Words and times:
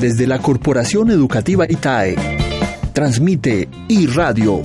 Desde 0.00 0.26
la 0.26 0.38
Corporación 0.38 1.10
Educativa 1.10 1.66
ITAE, 1.68 2.16
transmite 2.94 3.68
iRadio. 3.88 4.62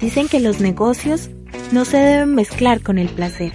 Dicen 0.00 0.26
que 0.26 0.40
los 0.40 0.60
negocios 0.60 1.30
no 1.70 1.84
se 1.84 1.98
deben 1.98 2.34
mezclar 2.34 2.82
con 2.82 2.98
el 2.98 3.08
placer. 3.10 3.52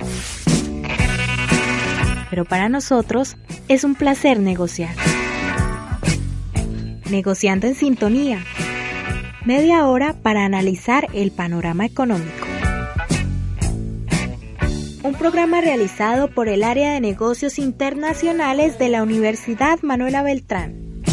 Pero 2.29 2.45
para 2.45 2.69
nosotros 2.69 3.35
es 3.67 3.83
un 3.83 3.95
placer 3.95 4.39
negociar. 4.39 4.95
Negociando 7.11 7.67
en 7.67 7.75
sintonía. 7.75 8.41
Media 9.43 9.85
hora 9.85 10.13
para 10.13 10.45
analizar 10.45 11.09
el 11.13 11.31
panorama 11.31 11.85
económico. 11.85 12.44
Un 15.05 15.13
programa 15.13 15.61
realizado 15.61 16.31
por 16.31 16.49
el 16.49 16.63
área 16.63 16.93
de 16.93 16.99
negocios 16.99 17.59
internacionales 17.59 18.79
de 18.79 18.89
la 18.89 19.03
Universidad 19.03 19.77
Manuela 19.83 20.23
Beltrán. 20.23 21.03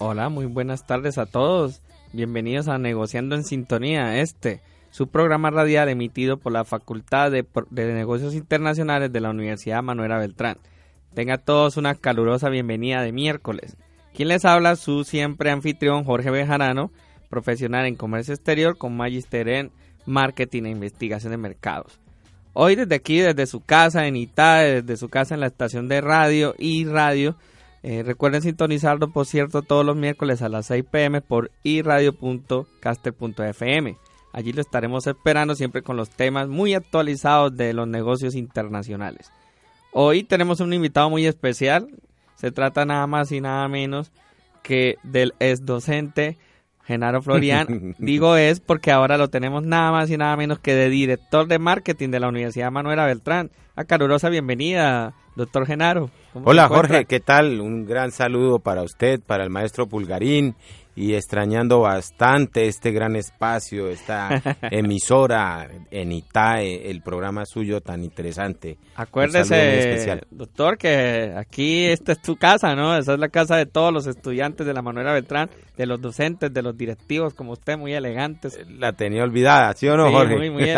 Hola, 0.00 0.28
muy 0.28 0.46
buenas 0.46 0.84
tardes 0.88 1.18
a 1.18 1.26
todos. 1.26 1.82
Bienvenidos 2.14 2.68
a 2.68 2.76
Negociando 2.76 3.36
en 3.36 3.42
Sintonía, 3.42 4.20
este, 4.20 4.60
su 4.90 5.06
programa 5.06 5.50
radial 5.50 5.88
emitido 5.88 6.36
por 6.36 6.52
la 6.52 6.66
Facultad 6.66 7.30
de, 7.30 7.46
Negocios 7.70 8.34
Internacionales 8.34 9.10
de 9.10 9.20
la 9.20 9.30
Universidad 9.30 9.82
Manuela 9.82 10.18
Beltrán. 10.18 10.58
Tenga 11.14 11.38
todos 11.38 11.78
una 11.78 11.94
calurosa 11.94 12.50
bienvenida 12.50 13.00
de 13.00 13.12
miércoles. 13.12 13.78
Quien 14.14 14.28
les 14.28 14.44
habla, 14.44 14.76
su 14.76 15.04
siempre 15.04 15.50
anfitrión 15.50 16.04
Jorge 16.04 16.30
Bejarano, 16.30 16.90
profesional 17.30 17.86
en 17.86 17.96
comercio 17.96 18.34
exterior 18.34 18.76
con 18.76 18.94
magister 18.94 19.48
en 19.48 19.70
marketing 20.04 20.64
e 20.64 20.70
investigación 20.70 21.30
de 21.30 21.38
mercados. 21.38 21.98
Hoy 22.52 22.76
desde 22.76 22.94
aquí, 22.94 23.20
desde 23.20 23.46
su 23.46 23.62
casa 23.62 24.06
en 24.06 24.16
Italia, 24.16 24.82
desde 24.82 24.98
su 24.98 25.08
casa 25.08 25.32
en 25.32 25.40
la 25.40 25.46
estación 25.46 25.88
de 25.88 26.02
radio 26.02 26.54
y 26.58 26.84
radio, 26.84 27.36
eh, 27.82 28.04
recuerden 28.04 28.42
sintonizarlo, 28.42 29.10
por 29.10 29.26
cierto, 29.26 29.62
todos 29.62 29.84
los 29.84 29.96
miércoles 29.96 30.42
a 30.42 30.48
las 30.48 30.66
6 30.66 30.84
pm 30.90 31.20
por 31.20 31.50
iradio.caster.fm. 31.64 33.98
Allí 34.32 34.52
lo 34.52 34.60
estaremos 34.60 35.06
esperando 35.06 35.54
siempre 35.54 35.82
con 35.82 35.96
los 35.96 36.10
temas 36.10 36.48
muy 36.48 36.74
actualizados 36.74 37.56
de 37.56 37.72
los 37.72 37.88
negocios 37.88 38.34
internacionales. 38.34 39.30
Hoy 39.92 40.22
tenemos 40.22 40.60
un 40.60 40.72
invitado 40.72 41.10
muy 41.10 41.26
especial. 41.26 41.88
Se 42.36 42.50
trata 42.50 42.86
nada 42.86 43.06
más 43.06 43.30
y 43.32 43.40
nada 43.40 43.68
menos 43.68 44.10
que 44.62 44.96
del 45.02 45.34
ex 45.38 45.66
docente 45.66 46.38
Genaro 46.84 47.20
Florian. 47.20 47.94
Digo 47.98 48.36
es 48.36 48.60
porque 48.60 48.90
ahora 48.90 49.18
lo 49.18 49.28
tenemos 49.28 49.64
nada 49.64 49.92
más 49.92 50.10
y 50.10 50.16
nada 50.16 50.36
menos 50.36 50.58
que 50.58 50.74
de 50.74 50.88
director 50.88 51.46
de 51.46 51.58
marketing 51.58 52.10
de 52.10 52.20
la 52.20 52.28
Universidad 52.28 52.70
Manuela 52.70 53.06
Beltrán. 53.06 53.50
A 53.74 53.84
calurosa 53.84 54.28
bienvenida, 54.28 55.14
doctor 55.34 55.66
Genaro. 55.66 56.10
Hola 56.34 56.68
Jorge, 56.68 57.04
¿qué 57.04 57.20
tal? 57.20 57.60
Un 57.60 57.84
gran 57.84 58.10
saludo 58.10 58.58
para 58.58 58.82
usted, 58.82 59.20
para 59.20 59.44
el 59.44 59.50
maestro 59.50 59.86
Pulgarín 59.86 60.54
y 60.94 61.14
extrañando 61.14 61.80
bastante 61.80 62.66
este 62.66 62.90
gran 62.90 63.16
espacio, 63.16 63.88
esta 63.88 64.42
emisora 64.70 65.68
en 65.90 66.12
ITAE, 66.12 66.90
el 66.90 67.00
programa 67.00 67.46
suyo 67.46 67.80
tan 67.80 68.04
interesante. 68.04 68.76
Acuérdese, 68.96 70.20
doctor, 70.30 70.76
que 70.76 71.32
aquí 71.36 71.86
esta 71.86 72.12
es 72.12 72.20
tu 72.20 72.36
casa, 72.36 72.74
¿no? 72.74 72.96
Esa 72.96 73.14
es 73.14 73.18
la 73.18 73.30
casa 73.30 73.56
de 73.56 73.66
todos 73.66 73.92
los 73.92 74.06
estudiantes 74.06 74.66
de 74.66 74.74
la 74.74 74.82
Manuela 74.82 75.12
Beltrán, 75.12 75.48
de 75.76 75.86
los 75.86 76.00
docentes, 76.00 76.52
de 76.52 76.62
los 76.62 76.76
directivos, 76.76 77.32
como 77.32 77.52
usted, 77.52 77.78
muy 77.78 77.94
elegantes. 77.94 78.58
La 78.68 78.92
tenía 78.92 79.22
olvidada, 79.22 79.72
¿sí 79.74 79.88
o 79.88 79.96
no, 79.96 80.10
Jorge? 80.10 80.36
Muy, 80.36 80.50
muy, 80.50 80.70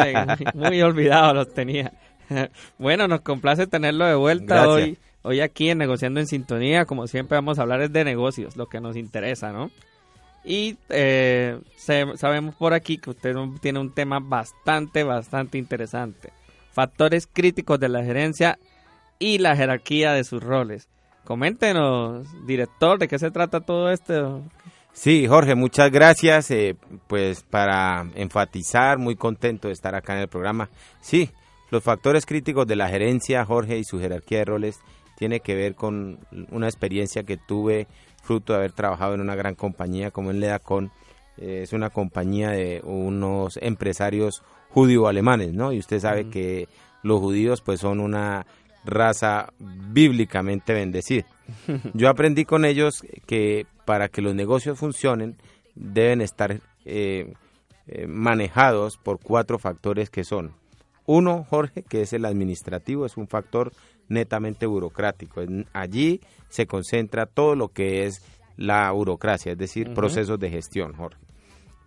muy 0.55 0.83
olvidado 0.83 1.35
los 1.35 1.53
tenía. 1.53 1.93
bueno, 2.79 3.09
nos 3.09 3.21
complace 3.21 3.67
tenerlo 3.67 4.07
de 4.07 4.15
vuelta 4.15 4.69
hoy. 4.69 4.99
Hoy 5.23 5.41
aquí 5.41 5.71
en 5.71 5.79
Negociando 5.79 6.21
en 6.21 6.27
Sintonía, 6.27 6.85
como 6.85 7.07
siempre 7.07 7.37
vamos 7.37 7.59
a 7.59 7.63
hablar 7.63 7.89
de 7.89 8.05
negocios, 8.05 8.57
lo 8.57 8.67
que 8.67 8.81
nos 8.81 8.95
interesa, 8.95 9.53
¿no? 9.53 9.71
Y 10.45 10.77
eh, 10.91 11.59
sabemos 11.77 12.55
por 12.57 12.75
aquí 12.75 12.99
que 12.99 13.11
usted 13.11 13.35
tiene 13.63 13.79
un 13.79 13.95
tema 13.95 14.21
bastante, 14.21 15.03
bastante 15.03 15.57
interesante. 15.57 16.31
Factores 16.73 17.27
críticos 17.27 17.81
de 17.81 17.89
la 17.89 18.05
gerencia 18.05 18.59
y 19.19 19.39
la 19.39 19.57
jerarquía 19.57 20.13
de 20.13 20.25
sus 20.25 20.43
roles. 20.43 20.89
Coméntenos, 21.25 22.27
director, 22.47 22.99
¿de 22.99 23.09
qué 23.09 23.19
se 23.19 23.31
trata 23.31 23.61
todo 23.61 23.91
esto? 23.91 24.43
Sí, 24.93 25.27
Jorge, 25.27 25.55
muchas 25.55 25.91
gracias. 25.91 26.51
Eh, 26.51 26.77
pues 27.07 27.43
para 27.43 28.07
enfatizar, 28.15 28.99
muy 28.99 29.17
contento 29.17 29.69
de 29.69 29.75
estar 29.75 29.95
acá 29.95 30.15
en 30.15 30.21
el 30.21 30.29
programa. 30.29 30.69
Sí, 31.01 31.31
los 31.75 31.83
factores 31.83 32.25
críticos 32.25 32.69
de 32.69 32.77
la 32.77 32.89
gerencia, 32.89 33.45
Jorge, 33.45 33.79
y 33.79 33.83
su 33.83 33.99
jerarquía 33.99 34.39
de 34.39 34.45
roles 34.45 34.79
tiene 35.17 35.41
que 35.41 35.57
ver 35.57 35.75
con 35.75 36.21
una 36.53 36.69
experiencia 36.69 37.25
que 37.25 37.37
tuve 37.37 37.89
fruto 38.23 38.53
de 38.53 38.61
haber 38.61 38.71
trabajado 38.71 39.15
en 39.15 39.21
una 39.21 39.35
gran 39.35 39.57
compañía 39.57 40.13
como 40.13 40.31
en 40.31 40.39
Ledacon. 40.39 40.93
Eh, 41.37 41.63
es 41.65 41.73
una 41.73 41.91
compañía 41.91 42.51
de 42.51 42.81
unos 42.85 43.59
empresarios 43.61 44.45
judío-alemanes, 44.71 45.53
¿no? 45.53 45.73
Y 45.73 45.81
usted 45.81 45.99
sabe 45.99 46.29
que 46.29 46.69
los 47.03 47.19
judíos 47.19 47.61
pues 47.61 47.81
son 47.81 47.99
una 47.99 48.47
raza 48.85 49.53
bíblicamente 49.59 50.75
bendecida. 50.75 51.27
Yo 51.93 52.09
aprendí 52.09 52.45
con 52.45 52.65
ellos 52.65 53.05
que 53.27 53.67
para 53.85 54.09
que 54.09 54.23
los 54.23 54.37
negocios 54.37 54.79
funcionen 54.79 55.39
deben 55.75 56.21
estar 56.21 56.61
eh, 56.85 57.35
eh, 57.89 58.07
manejados 58.07 58.97
por 58.97 59.19
cuatro 59.19 59.59
factores 59.59 60.09
que 60.09 60.23
son 60.23 60.55
uno, 61.07 61.45
Jorge, 61.49 61.83
que 61.83 62.03
es 62.03 62.13
el 62.13 62.25
administrativo, 62.25 63.07
es 63.07 63.17
un 63.17 63.29
factor 63.29 63.73
netamente 64.09 64.67
burocrático. 64.67 65.43
Allí 65.73 66.21
se 66.49 66.67
concentra 66.67 67.27
todo 67.27 67.55
lo 67.57 67.69
que 67.69 68.07
es 68.07 68.23
la 68.57 68.91
burocracia, 68.93 69.53
es 69.53 69.59
decir, 69.59 69.93
procesos 69.95 70.39
de 70.39 70.51
gestión, 70.51 70.95
Jorge. 70.95 71.21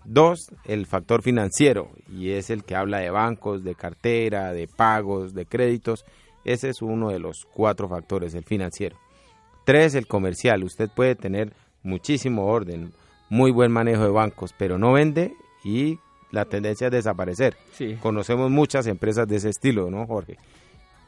Dos, 0.05 0.51
el 0.65 0.85
factor 0.85 1.21
financiero, 1.21 1.89
y 2.09 2.31
es 2.31 2.49
el 2.49 2.63
que 2.63 2.75
habla 2.75 2.99
de 2.99 3.09
bancos, 3.09 3.63
de 3.63 3.75
cartera, 3.75 4.53
de 4.53 4.67
pagos, 4.67 5.33
de 5.33 5.45
créditos. 5.45 6.05
Ese 6.45 6.69
es 6.69 6.81
uno 6.81 7.09
de 7.09 7.19
los 7.19 7.45
cuatro 7.53 7.89
factores, 7.89 8.33
el 8.33 8.45
financiero. 8.45 8.97
Tres, 9.65 9.95
el 9.95 10.07
comercial. 10.07 10.63
Usted 10.63 10.89
puede 10.95 11.15
tener 11.15 11.53
muchísimo 11.83 12.45
orden, 12.45 12.93
muy 13.29 13.51
buen 13.51 13.71
manejo 13.71 14.03
de 14.03 14.11
bancos, 14.11 14.53
pero 14.57 14.77
no 14.77 14.93
vende 14.93 15.33
y 15.65 15.99
la 16.31 16.45
tendencia 16.45 16.87
es 16.87 16.91
desaparecer. 16.91 17.57
Conocemos 18.01 18.51
muchas 18.51 18.87
empresas 18.87 19.27
de 19.27 19.37
ese 19.37 19.49
estilo, 19.49 19.89
¿no, 19.89 20.05
Jorge? 20.05 20.37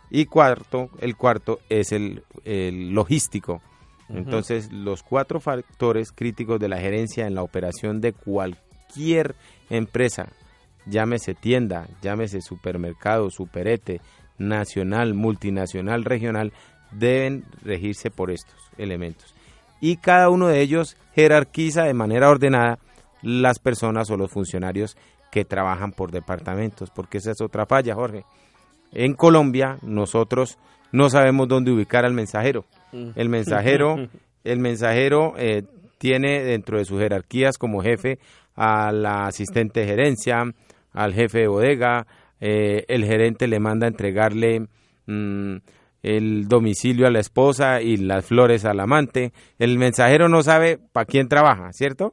Y 0.09 0.25
cuarto, 0.25 0.89
el 0.99 1.15
cuarto 1.15 1.59
es 1.69 1.91
el, 1.91 2.23
logístico. 2.93 3.61
Entonces, 4.09 4.71
los 4.71 5.03
cuatro 5.03 5.39
factores 5.39 6.11
críticos 6.11 6.59
de 6.59 6.67
la 6.67 6.79
gerencia 6.79 7.27
en 7.27 7.35
la 7.35 7.43
operación 7.43 8.01
de 8.01 8.13
cualquier 8.13 9.35
empresa, 9.69 10.29
llámese 10.87 11.35
tienda, 11.35 11.87
llámese 12.01 12.41
supermercado, 12.41 13.29
superete, 13.29 14.01
nacional, 14.39 15.13
multinacional, 15.13 16.05
regional, 16.05 16.53
deben 16.91 17.43
regirse 17.61 18.09
por 18.09 18.31
estos 18.31 18.55
elementos. 18.79 19.35
Y 19.79 19.97
cada 19.97 20.29
uno 20.29 20.47
de 20.47 20.61
ellos 20.61 20.97
jerarquiza 21.13 21.83
de 21.83 21.93
manera 21.93 22.29
ordenada 22.29 22.79
las 23.21 23.59
personas 23.59 24.09
o 24.09 24.17
los 24.17 24.31
funcionarios 24.31 24.97
que 25.31 25.45
trabajan 25.45 25.91
por 25.91 26.11
departamentos, 26.11 26.89
porque 26.89 27.19
esa 27.19 27.31
es 27.31 27.41
otra 27.41 27.65
falla, 27.65 27.95
Jorge. 27.95 28.25
En 28.91 29.13
Colombia 29.13 29.77
nosotros 29.81 30.57
no 30.91 31.09
sabemos 31.09 31.47
dónde 31.47 31.71
ubicar 31.71 32.05
al 32.05 32.13
mensajero. 32.13 32.65
El 32.91 33.29
mensajero, 33.29 33.95
el 34.43 34.59
mensajero 34.59 35.33
eh, 35.37 35.63
tiene 35.97 36.43
dentro 36.43 36.77
de 36.77 36.85
sus 36.85 36.99
jerarquías 36.99 37.57
como 37.57 37.81
jefe 37.81 38.19
al 38.55 39.05
asistente 39.05 39.81
de 39.81 39.85
gerencia, 39.85 40.43
al 40.91 41.13
jefe 41.13 41.39
de 41.39 41.47
bodega, 41.47 42.07
eh, 42.41 42.85
el 42.87 43.05
gerente 43.05 43.47
le 43.47 43.59
manda 43.59 43.85
a 43.85 43.89
entregarle 43.89 44.67
mm, 45.05 45.57
el 46.03 46.47
domicilio 46.47 47.07
a 47.07 47.11
la 47.11 47.19
esposa 47.19 47.81
y 47.81 47.97
las 47.97 48.25
flores 48.25 48.65
al 48.65 48.79
amante. 48.79 49.33
El 49.59 49.77
mensajero 49.77 50.29
no 50.29 50.41
sabe 50.41 50.79
para 50.91 51.05
quién 51.05 51.27
trabaja, 51.27 51.71
¿cierto? 51.73 52.11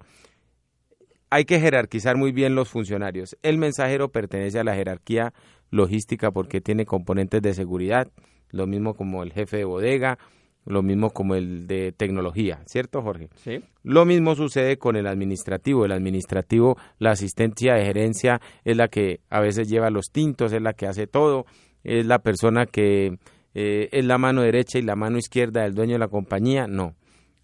Hay 1.31 1.45
que 1.45 1.61
jerarquizar 1.61 2.17
muy 2.17 2.33
bien 2.33 2.55
los 2.55 2.69
funcionarios. 2.69 3.37
El 3.43 3.59
mensajero 3.59 4.11
pertenece 4.11 4.59
a 4.59 4.65
la 4.65 4.75
jerarquía 4.75 5.33
logística 5.71 6.31
porque 6.31 6.61
tiene 6.61 6.87
componentes 6.87 7.43
de 7.43 7.55
seguridad, 7.55 8.09
lo 8.51 8.67
mismo 8.67 8.95
como 8.95 9.23
el 9.23 9.33
jefe 9.33 9.59
de 9.59 9.65
bodega, 9.65 10.19
lo 10.65 10.83
mismo 10.83 11.11
como 11.11 11.37
el 11.37 11.67
de 11.69 11.93
tecnología, 11.93 12.61
¿cierto, 12.67 13.01
Jorge? 13.01 13.29
Sí. 13.37 13.61
Lo 13.85 14.05
mismo 14.05 14.35
sucede 14.35 14.79
con 14.79 14.97
el 14.97 15.07
administrativo. 15.07 15.85
El 15.85 15.93
administrativo, 15.93 16.77
la 16.99 17.13
asistencia 17.13 17.75
de 17.75 17.85
gerencia 17.85 18.41
es 18.65 18.77
la 18.77 18.89
que 18.89 19.21
a 19.31 19.41
veces 19.41 19.69
lleva 19.69 19.91
los 19.91 20.11
tintos, 20.11 20.53
es 20.53 20.61
la 20.61 20.73
que 20.73 20.87
hace 20.87 21.07
todo, 21.07 21.47
es 21.85 22.05
la 22.05 22.19
persona 22.19 22.67
que 22.67 23.17
eh, 23.55 23.89
es 23.93 24.05
la 24.05 24.19
mano 24.19 24.43
derecha 24.43 24.79
y 24.79 24.83
la 24.83 24.97
mano 24.97 25.19
izquierda 25.19 25.63
del 25.63 25.75
dueño 25.75 25.95
de 25.95 26.01
la 26.01 26.09
compañía. 26.09 26.67
No. 26.67 26.95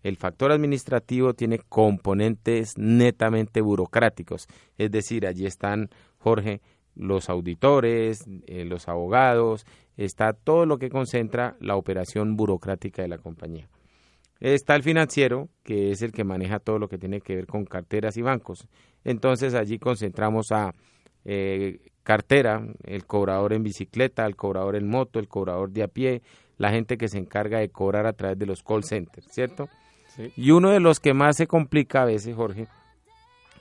El 0.03 0.17
factor 0.17 0.53
administrativo 0.53 1.35
tiene 1.35 1.59
componentes 1.59 2.77
netamente 2.77 3.61
burocráticos. 3.61 4.49
Es 4.79 4.91
decir, 4.91 5.27
allí 5.27 5.47
están, 5.47 5.91
Jorge, 6.19 6.61
los 6.95 7.31
auditores, 7.31 8.25
eh, 8.47 8.65
los 8.65 8.89
abogados, 8.89 9.65
está 9.97 10.33
todo 10.33 10.67
lo 10.67 10.79
que 10.79 10.91
concentra 10.91 11.57
la 11.61 11.77
operación 11.77 12.37
burocrática 12.37 13.03
de 13.03 13.09
la 13.09 13.19
compañía. 13.19 13.69
Está 14.41 14.75
el 14.75 14.83
financiero, 14.83 15.49
que 15.63 15.93
es 15.93 16.03
el 16.03 16.11
que 16.11 16.25
maneja 16.25 16.59
todo 16.59 16.79
lo 16.79 16.89
que 16.89 16.99
tiene 16.99 17.21
que 17.21 17.37
ver 17.37 17.47
con 17.47 17.65
carteras 17.65 18.17
y 18.17 18.23
bancos. 18.23 18.67
Entonces 19.05 19.55
allí 19.55 19.79
concentramos 19.79 20.51
a 20.51 20.75
eh, 21.25 21.79
cartera, 22.03 22.67
el 22.85 23.07
cobrador 23.07 23.53
en 23.53 23.63
bicicleta, 23.63 24.27
el 24.27 24.35
cobrador 24.35 24.75
en 24.75 24.89
moto, 24.89 25.21
el 25.21 25.29
cobrador 25.29 25.71
de 25.71 25.85
a 25.85 25.89
pie, 25.89 26.23
la 26.59 26.71
gente 26.71 26.99
que 26.99 27.09
se 27.09 27.19
encarga 27.19 27.61
de 27.61 27.69
cobrar 27.69 28.07
a 28.07 28.13
través 28.13 28.37
de 28.39 28.47
los 28.47 28.65
call 28.65 28.83
centers, 28.83 29.27
¿cierto? 29.31 29.69
Y 30.37 30.51
uno 30.51 30.71
de 30.71 30.81
los 30.81 31.01
que 31.01 31.15
más 31.15 31.37
se 31.37 31.47
complica 31.47 32.03
a 32.03 32.07
veces, 32.07 32.35
Jorge, 32.35 32.67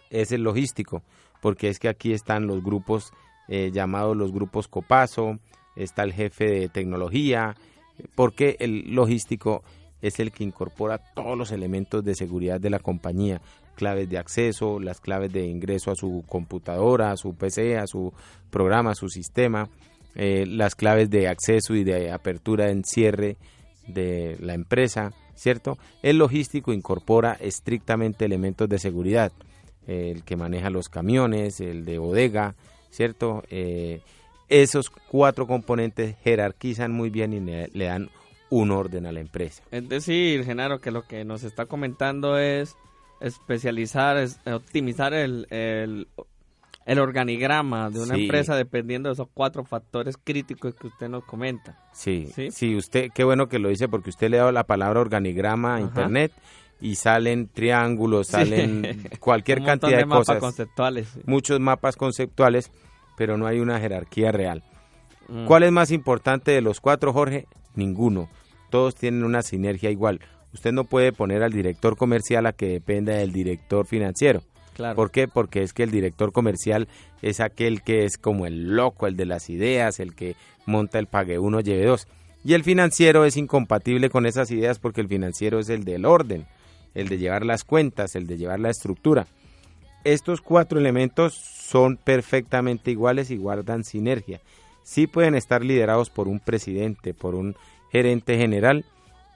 es 0.09 0.31
el 0.31 0.43
logístico, 0.43 1.01
porque 1.41 1.69
es 1.69 1.79
que 1.79 1.89
aquí 1.89 2.13
están 2.13 2.47
los 2.47 2.63
grupos 2.63 3.13
eh, 3.47 3.71
llamados 3.73 4.15
los 4.15 4.31
grupos 4.31 4.67
Copaso, 4.67 5.37
está 5.75 6.03
el 6.03 6.13
jefe 6.13 6.45
de 6.45 6.69
tecnología, 6.69 7.55
porque 8.15 8.55
el 8.59 8.93
logístico 8.95 9.63
es 10.01 10.19
el 10.19 10.31
que 10.31 10.43
incorpora 10.43 10.99
todos 11.13 11.37
los 11.37 11.51
elementos 11.51 12.03
de 12.03 12.15
seguridad 12.15 12.59
de 12.59 12.69
la 12.69 12.79
compañía, 12.79 13.41
claves 13.75 14.09
de 14.09 14.17
acceso, 14.17 14.79
las 14.79 14.99
claves 15.01 15.31
de 15.33 15.45
ingreso 15.45 15.91
a 15.91 15.95
su 15.95 16.23
computadora, 16.27 17.11
a 17.11 17.17
su 17.17 17.35
PC, 17.35 17.77
a 17.77 17.87
su 17.87 18.13
programa, 18.49 18.91
a 18.91 18.95
su 18.95 19.09
sistema, 19.09 19.69
eh, 20.15 20.45
las 20.47 20.75
claves 20.75 21.09
de 21.09 21.27
acceso 21.27 21.75
y 21.75 21.83
de 21.83 22.11
apertura 22.11 22.69
en 22.69 22.83
cierre 22.83 23.37
de 23.87 24.37
la 24.39 24.53
empresa, 24.53 25.11
¿cierto? 25.41 25.79
El 26.03 26.19
logístico 26.19 26.71
incorpora 26.71 27.35
estrictamente 27.39 28.25
elementos 28.25 28.69
de 28.69 28.77
seguridad, 28.77 29.31
el 29.87 30.23
que 30.23 30.35
maneja 30.35 30.69
los 30.69 30.87
camiones, 30.87 31.59
el 31.61 31.83
de 31.83 31.97
bodega, 31.97 32.53
¿cierto? 32.91 33.41
Eh, 33.49 34.01
esos 34.49 34.91
cuatro 34.91 35.47
componentes 35.47 36.15
jerarquizan 36.23 36.91
muy 36.91 37.09
bien 37.09 37.33
y 37.33 37.39
le, 37.39 37.85
dan 37.85 38.11
un 38.51 38.69
orden 38.69 39.07
a 39.07 39.11
la 39.11 39.19
empresa. 39.19 39.63
Es 39.71 39.89
decir, 39.89 40.45
Genaro, 40.45 40.79
que 40.79 40.91
lo 40.91 41.07
que 41.07 41.25
nos 41.25 41.43
está 41.43 41.65
comentando 41.65 42.37
es 42.37 42.75
especializar, 43.19 44.17
es 44.17 44.39
optimizar 44.45 45.15
el, 45.15 45.47
el, 45.49 46.07
organigrama 46.99 47.89
de 47.89 47.99
una 47.99 48.15
empresa 48.15 48.55
dependiendo 48.55 49.09
de 49.09 49.13
esos 49.13 49.27
cuatro 49.33 49.63
factores 49.63 50.17
críticos 50.17 50.73
que 50.75 50.87
usted 50.87 51.09
nos 51.09 51.23
comenta. 51.23 51.77
Sí, 51.93 52.31
sí, 52.51 52.75
usted, 52.75 53.09
qué 53.13 53.23
bueno 53.23 53.47
que 53.47 53.59
lo 53.59 53.69
dice 53.69 53.87
porque 53.87 54.09
usted 54.09 54.29
le 54.29 54.37
ha 54.37 54.41
dado 54.41 54.51
la 54.51 54.65
palabra 54.65 54.99
organigrama 54.99 55.75
a 55.75 55.81
internet 55.81 56.31
y 56.79 56.95
salen 56.95 57.47
triángulos, 57.47 58.27
salen 58.27 59.03
cualquier 59.19 59.63
cantidad 59.63 59.91
de, 59.91 59.97
de 59.97 60.05
mapas 60.05 60.39
conceptuales. 60.39 61.07
Muchos 61.25 61.59
mapas 61.59 61.95
conceptuales 61.95 62.71
pero 63.21 63.37
no 63.37 63.45
hay 63.45 63.59
una 63.59 63.79
jerarquía 63.79 64.31
real. 64.31 64.63
Mm. 65.27 65.45
¿Cuál 65.45 65.61
es 65.61 65.71
más 65.71 65.91
importante 65.91 66.49
de 66.49 66.61
los 66.61 66.81
cuatro, 66.81 67.13
Jorge? 67.13 67.45
Ninguno. 67.75 68.29
Todos 68.71 68.95
tienen 68.95 69.23
una 69.23 69.43
sinergia 69.43 69.91
igual. 69.91 70.21
Usted 70.53 70.71
no 70.71 70.85
puede 70.85 71.13
poner 71.13 71.43
al 71.43 71.51
director 71.51 71.95
comercial 71.95 72.47
a 72.47 72.53
que 72.53 72.67
dependa 72.67 73.13
del 73.13 73.31
director 73.31 73.85
financiero. 73.85 74.41
¿Por 74.95 75.11
qué? 75.11 75.27
Porque 75.27 75.63
es 75.63 75.73
que 75.73 75.83
el 75.83 75.91
director 75.91 76.31
comercial 76.31 76.87
es 77.21 77.39
aquel 77.39 77.81
que 77.81 78.05
es 78.05 78.17
como 78.17 78.45
el 78.45 78.75
loco, 78.75 79.07
el 79.07 79.15
de 79.15 79.25
las 79.25 79.49
ideas, 79.49 79.99
el 79.99 80.15
que 80.15 80.35
monta 80.65 80.99
el 80.99 81.07
pague 81.07 81.39
uno, 81.39 81.59
lleve 81.59 81.85
dos. 81.85 82.07
Y 82.43 82.53
el 82.53 82.63
financiero 82.63 83.25
es 83.25 83.37
incompatible 83.37 84.09
con 84.09 84.25
esas 84.25 84.49
ideas 84.51 84.79
porque 84.79 85.01
el 85.01 85.07
financiero 85.07 85.59
es 85.59 85.69
el 85.69 85.83
del 85.83 86.05
orden, 86.05 86.47
el 86.95 87.07
de 87.07 87.17
llevar 87.17 87.45
las 87.45 87.63
cuentas, 87.63 88.15
el 88.15 88.27
de 88.27 88.37
llevar 88.37 88.59
la 88.59 88.69
estructura. 88.69 89.27
Estos 90.03 90.41
cuatro 90.41 90.79
elementos 90.79 91.35
son 91.35 91.97
perfectamente 91.97 92.89
iguales 92.89 93.29
y 93.29 93.37
guardan 93.37 93.83
sinergia. 93.83 94.41
Sí 94.83 95.05
pueden 95.05 95.35
estar 95.35 95.63
liderados 95.63 96.09
por 96.09 96.27
un 96.27 96.39
presidente, 96.39 97.13
por 97.13 97.35
un 97.35 97.55
gerente 97.91 98.37
general, 98.37 98.85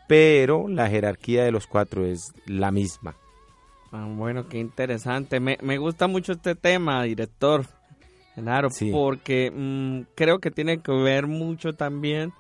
pero 0.08 0.68
la 0.68 0.90
jerarquía 0.90 1.44
de 1.44 1.52
los 1.52 1.68
cuatro 1.68 2.06
es 2.06 2.34
la 2.48 2.72
misma. 2.72 3.16
Ah, 3.96 4.08
bueno, 4.10 4.50
qué 4.50 4.60
interesante. 4.60 5.40
Me, 5.40 5.78
gusta 5.78 6.08
mucho 6.08 6.34
este 6.34 6.54
tema, 6.54 7.02
director 7.04 7.66
Genaro, 8.36 8.68
porque 8.92 9.52
mm, 9.56 10.14
creo 10.16 10.40
que 10.40 10.52
tiene 10.52 10.80
que 10.80 10.92
ver 10.92 11.28
mucho 11.28 11.74
también 11.74 12.34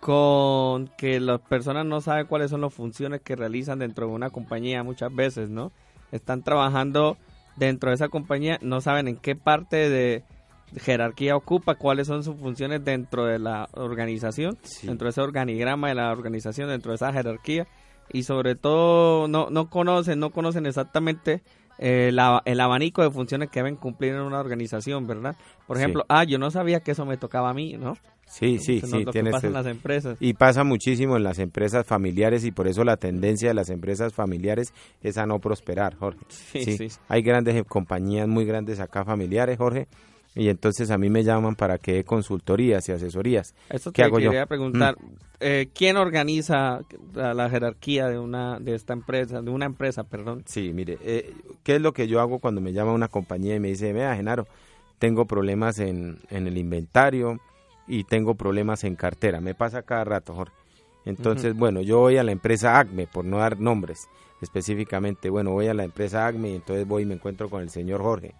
con 0.00 0.88
que 0.96 1.20
las 1.20 1.40
personas 1.42 1.84
no 1.84 2.00
saben 2.00 2.26
cuáles 2.26 2.50
son 2.50 2.62
las 2.62 2.72
funciones 2.72 3.20
que 3.20 3.36
realizan 3.36 3.78
dentro 3.78 4.06
de 4.06 4.14
una 4.14 4.30
compañía 4.30 4.82
muchas 4.82 5.14
veces, 5.14 5.50
¿no? 5.50 5.70
Están 6.12 6.42
trabajando 6.42 7.18
dentro 7.56 7.90
de 7.90 7.96
esa 7.96 8.08
compañía 8.08 8.58
no 8.62 8.80
saben 8.80 9.08
en 9.08 9.16
qué 9.16 9.34
parte 9.36 9.90
de 9.90 10.24
jerarquía 10.76 11.36
ocupa, 11.36 11.74
cuáles 11.74 12.06
son 12.06 12.22
sus 12.22 12.36
funciones 12.36 12.84
dentro 12.84 13.26
de 13.26 13.38
la 13.38 13.68
organización, 13.72 14.56
dentro 14.82 15.06
de 15.06 15.10
ese 15.10 15.20
organigrama 15.20 15.88
de 15.88 15.94
la 15.94 16.10
organización, 16.10 16.68
dentro 16.68 16.92
de 16.92 16.96
esa 16.96 17.12
jerarquía 17.12 17.66
y 18.12 18.22
sobre 18.22 18.54
todo 18.54 19.28
no, 19.28 19.50
no 19.50 19.68
conocen, 19.68 20.18
no 20.18 20.30
conocen 20.30 20.66
exactamente 20.66 21.42
eh, 21.78 22.08
el 22.44 22.60
abanico 22.60 23.02
de 23.02 23.10
funciones 23.10 23.50
que 23.50 23.60
deben 23.60 23.76
cumplir 23.76 24.14
en 24.14 24.20
una 24.20 24.40
organización, 24.40 25.06
¿verdad? 25.06 25.36
Por 25.66 25.76
ejemplo, 25.76 26.04
ah, 26.08 26.24
yo 26.24 26.38
no 26.38 26.50
sabía 26.50 26.80
que 26.80 26.92
eso 26.92 27.04
me 27.04 27.16
tocaba 27.16 27.50
a 27.50 27.54
mí, 27.54 27.76
¿no? 27.76 27.94
Sí, 28.26 28.58
sí, 28.58 28.80
sí. 28.80 29.04
Lo 29.04 29.12
pasa 29.12 29.46
en 29.46 29.52
las 29.52 29.66
empresas. 29.66 30.16
Y 30.20 30.34
pasa 30.34 30.64
muchísimo 30.64 31.16
en 31.16 31.22
las 31.22 31.38
empresas 31.38 31.86
familiares 31.86 32.44
y 32.44 32.50
por 32.50 32.66
eso 32.66 32.82
la 32.82 32.96
tendencia 32.96 33.48
de 33.48 33.54
las 33.54 33.70
empresas 33.70 34.12
familiares 34.14 34.72
es 35.00 35.16
a 35.16 35.26
no 35.26 35.38
prosperar, 35.38 35.94
Jorge. 35.96 36.24
Sí, 36.28 36.64
sí. 36.64 36.88
Hay 37.08 37.22
grandes 37.22 37.62
compañías 37.64 38.26
muy 38.26 38.44
grandes 38.44 38.80
acá 38.80 39.04
familiares, 39.04 39.58
Jorge, 39.58 39.86
y 40.36 40.50
entonces 40.50 40.90
a 40.90 40.98
mí 40.98 41.08
me 41.08 41.24
llaman 41.24 41.56
para 41.56 41.78
que 41.78 41.94
dé 41.94 42.04
consultorías 42.04 42.86
y 42.88 42.92
asesorías. 42.92 43.54
Eso 43.70 43.90
te 43.90 44.08
quería 44.10 44.44
preguntar, 44.44 44.96
mm. 45.00 45.14
eh, 45.40 45.68
¿quién 45.74 45.96
organiza 45.96 46.80
la, 47.14 47.48
jerarquía 47.48 48.08
de 48.08 48.18
una 48.18 48.60
de 48.60 48.74
esta 48.74 48.92
empresa, 48.92 49.40
de 49.40 49.50
una 49.50 49.64
empresa, 49.64 50.04
perdón? 50.04 50.42
Sí, 50.44 50.72
mire, 50.74 50.98
eh, 51.02 51.32
¿qué 51.62 51.76
es 51.76 51.80
lo 51.80 51.92
que 51.92 52.06
yo 52.06 52.20
hago 52.20 52.38
cuando 52.38 52.60
me 52.60 52.74
llama 52.74 52.92
una 52.92 53.08
compañía 53.08 53.56
y 53.56 53.60
me 53.60 53.68
dice, 53.68 53.94
vea, 53.94 54.14
Genaro, 54.14 54.46
tengo 54.98 55.24
problemas 55.24 55.78
en, 55.78 56.18
en 56.28 56.46
el 56.46 56.58
inventario 56.58 57.40
y 57.88 58.04
tengo 58.04 58.34
problemas 58.34 58.84
en 58.84 58.94
cartera? 58.94 59.40
Me 59.40 59.54
pasa 59.54 59.82
cada 59.82 60.04
rato, 60.04 60.34
Jorge. 60.34 60.54
Entonces, 61.06 61.56
bueno, 61.56 61.80
yo 61.80 62.00
voy 62.00 62.18
a 62.18 62.24
la 62.24 62.32
empresa 62.32 62.78
ACME, 62.78 63.06
por 63.06 63.24
no 63.24 63.38
dar 63.38 63.58
nombres 63.58 64.06
específicamente, 64.42 65.30
bueno, 65.30 65.52
voy 65.52 65.68
a 65.68 65.72
la 65.72 65.84
empresa 65.84 66.26
ACME 66.26 66.50
y 66.50 66.54
entonces 66.56 66.86
voy 66.86 67.04
y 67.04 67.06
me 67.06 67.14
encuentro 67.14 67.48
con 67.48 67.62
el 67.62 67.70
señor 67.70 68.02
Jorge 68.02 68.34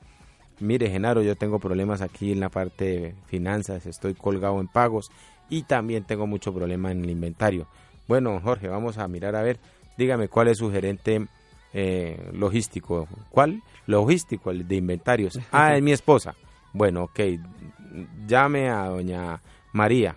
mire 0.60 0.90
Genaro, 0.90 1.22
yo 1.22 1.36
tengo 1.36 1.58
problemas 1.58 2.00
aquí 2.02 2.32
en 2.32 2.40
la 2.40 2.48
parte 2.48 2.84
de 2.84 3.14
finanzas, 3.26 3.86
estoy 3.86 4.14
colgado 4.14 4.60
en 4.60 4.68
pagos 4.68 5.10
y 5.48 5.62
también 5.62 6.04
tengo 6.04 6.26
mucho 6.26 6.52
problema 6.52 6.90
en 6.90 7.04
el 7.04 7.10
inventario. 7.10 7.66
Bueno, 8.08 8.40
Jorge, 8.42 8.68
vamos 8.68 8.98
a 8.98 9.08
mirar 9.08 9.36
a 9.36 9.42
ver, 9.42 9.58
dígame 9.96 10.28
cuál 10.28 10.48
es 10.48 10.58
su 10.58 10.70
gerente 10.70 11.26
eh, 11.72 12.30
logístico. 12.32 13.08
¿Cuál? 13.30 13.62
Logístico, 13.86 14.50
el 14.50 14.66
de 14.66 14.76
inventarios. 14.76 15.38
Ah, 15.52 15.76
es 15.76 15.82
mi 15.82 15.92
esposa. 15.92 16.34
Bueno, 16.72 17.04
ok, 17.04 17.20
llame 18.26 18.68
a 18.68 18.86
doña 18.86 19.40
María. 19.72 20.16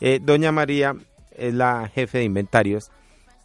Eh, 0.00 0.20
doña 0.22 0.52
María 0.52 0.96
es 1.36 1.54
la 1.54 1.90
jefe 1.94 2.18
de 2.18 2.24
inventarios 2.24 2.90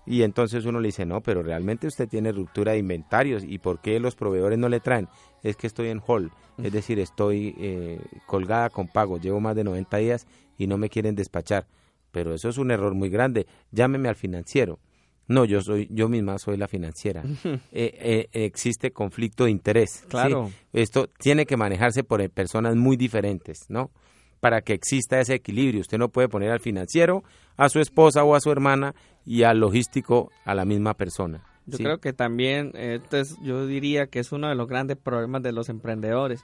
y 0.09 0.23
entonces 0.23 0.65
uno 0.65 0.79
le 0.79 0.87
dice, 0.87 1.05
no, 1.05 1.21
pero 1.21 1.43
realmente 1.43 1.85
usted 1.85 2.09
tiene 2.09 2.31
ruptura 2.31 2.71
de 2.71 2.79
inventarios 2.79 3.43
y 3.43 3.59
¿por 3.59 3.79
qué 3.79 3.99
los 3.99 4.15
proveedores 4.15 4.57
no 4.57 4.67
le 4.67 4.79
traen? 4.79 5.07
Es 5.43 5.55
que 5.55 5.67
estoy 5.67 5.89
en 5.89 6.01
hall, 6.05 6.31
es 6.57 6.73
decir, 6.73 6.97
estoy 6.97 7.53
eh, 7.59 8.01
colgada 8.25 8.71
con 8.71 8.87
pago, 8.87 9.19
llevo 9.19 9.39
más 9.39 9.55
de 9.55 9.63
90 9.63 9.97
días 9.97 10.25
y 10.57 10.65
no 10.65 10.79
me 10.79 10.89
quieren 10.89 11.13
despachar. 11.13 11.67
Pero 12.09 12.33
eso 12.33 12.49
es 12.49 12.57
un 12.57 12.71
error 12.71 12.95
muy 12.95 13.09
grande. 13.09 13.45
Llámeme 13.71 14.09
al 14.09 14.15
financiero. 14.15 14.79
No, 15.27 15.45
yo 15.45 15.61
soy, 15.61 15.87
yo 15.91 16.09
misma 16.09 16.39
soy 16.39 16.57
la 16.57 16.67
financiera. 16.67 17.23
Eh, 17.71 18.27
eh, 18.33 18.45
existe 18.45 18.91
conflicto 18.91 19.43
de 19.45 19.51
interés. 19.51 20.05
Claro. 20.09 20.49
Esto 20.73 21.07
tiene 21.19 21.45
que 21.45 21.55
manejarse 21.55 22.03
por 22.03 22.27
personas 22.31 22.75
muy 22.75 22.97
diferentes, 22.97 23.69
¿no? 23.69 23.91
Para 24.39 24.61
que 24.61 24.73
exista 24.73 25.19
ese 25.19 25.33
equilibrio. 25.35 25.81
Usted 25.81 25.97
no 25.97 26.09
puede 26.09 26.29
poner 26.29 26.51
al 26.51 26.59
financiero, 26.59 27.23
a 27.57 27.69
su 27.69 27.79
esposa 27.79 28.23
o 28.23 28.35
a 28.35 28.39
su 28.39 28.51
hermana 28.51 28.95
y 29.25 29.43
al 29.43 29.59
logístico 29.59 30.31
a 30.45 30.55
la 30.55 30.65
misma 30.65 30.93
persona. 30.93 31.43
Yo 31.65 31.77
creo 31.77 31.99
que 31.99 32.13
también, 32.13 32.71
este 32.73 33.21
yo 33.43 33.67
diría 33.67 34.07
que 34.07 34.19
es 34.19 34.31
uno 34.31 34.49
de 34.49 34.55
los 34.55 34.67
grandes 34.67 34.97
problemas 34.97 35.43
de 35.43 35.51
los 35.51 35.69
emprendedores. 35.69 36.43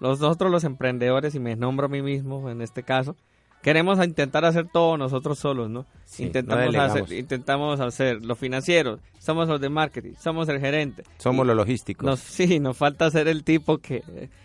Nosotros 0.00 0.50
los 0.50 0.64
emprendedores, 0.64 1.34
y 1.34 1.40
me 1.40 1.56
nombro 1.56 1.86
a 1.86 1.88
mí 1.88 2.02
mismo 2.02 2.48
en 2.50 2.62
este 2.62 2.82
caso, 2.82 3.16
queremos 3.62 4.04
intentar 4.04 4.44
hacer 4.44 4.66
todo 4.72 4.96
nosotros 4.96 5.38
solos, 5.38 5.70
¿no? 5.70 5.86
intentamos, 6.18 6.74
hacer, 6.74 7.12
intentamos 7.12 7.80
hacer 7.80 8.24
lo 8.24 8.34
financiero, 8.34 8.98
somos 9.18 9.48
los 9.48 9.60
de 9.60 9.68
marketing, 9.68 10.12
somos 10.18 10.48
el 10.48 10.60
gerente. 10.60 11.04
Somos 11.18 11.46
los 11.46 11.56
logísticos. 11.56 12.18
sí, 12.20 12.58
nos 12.58 12.76
falta 12.76 13.10
ser 13.10 13.28
el 13.28 13.44
tipo 13.44 13.78
que... 13.78 14.02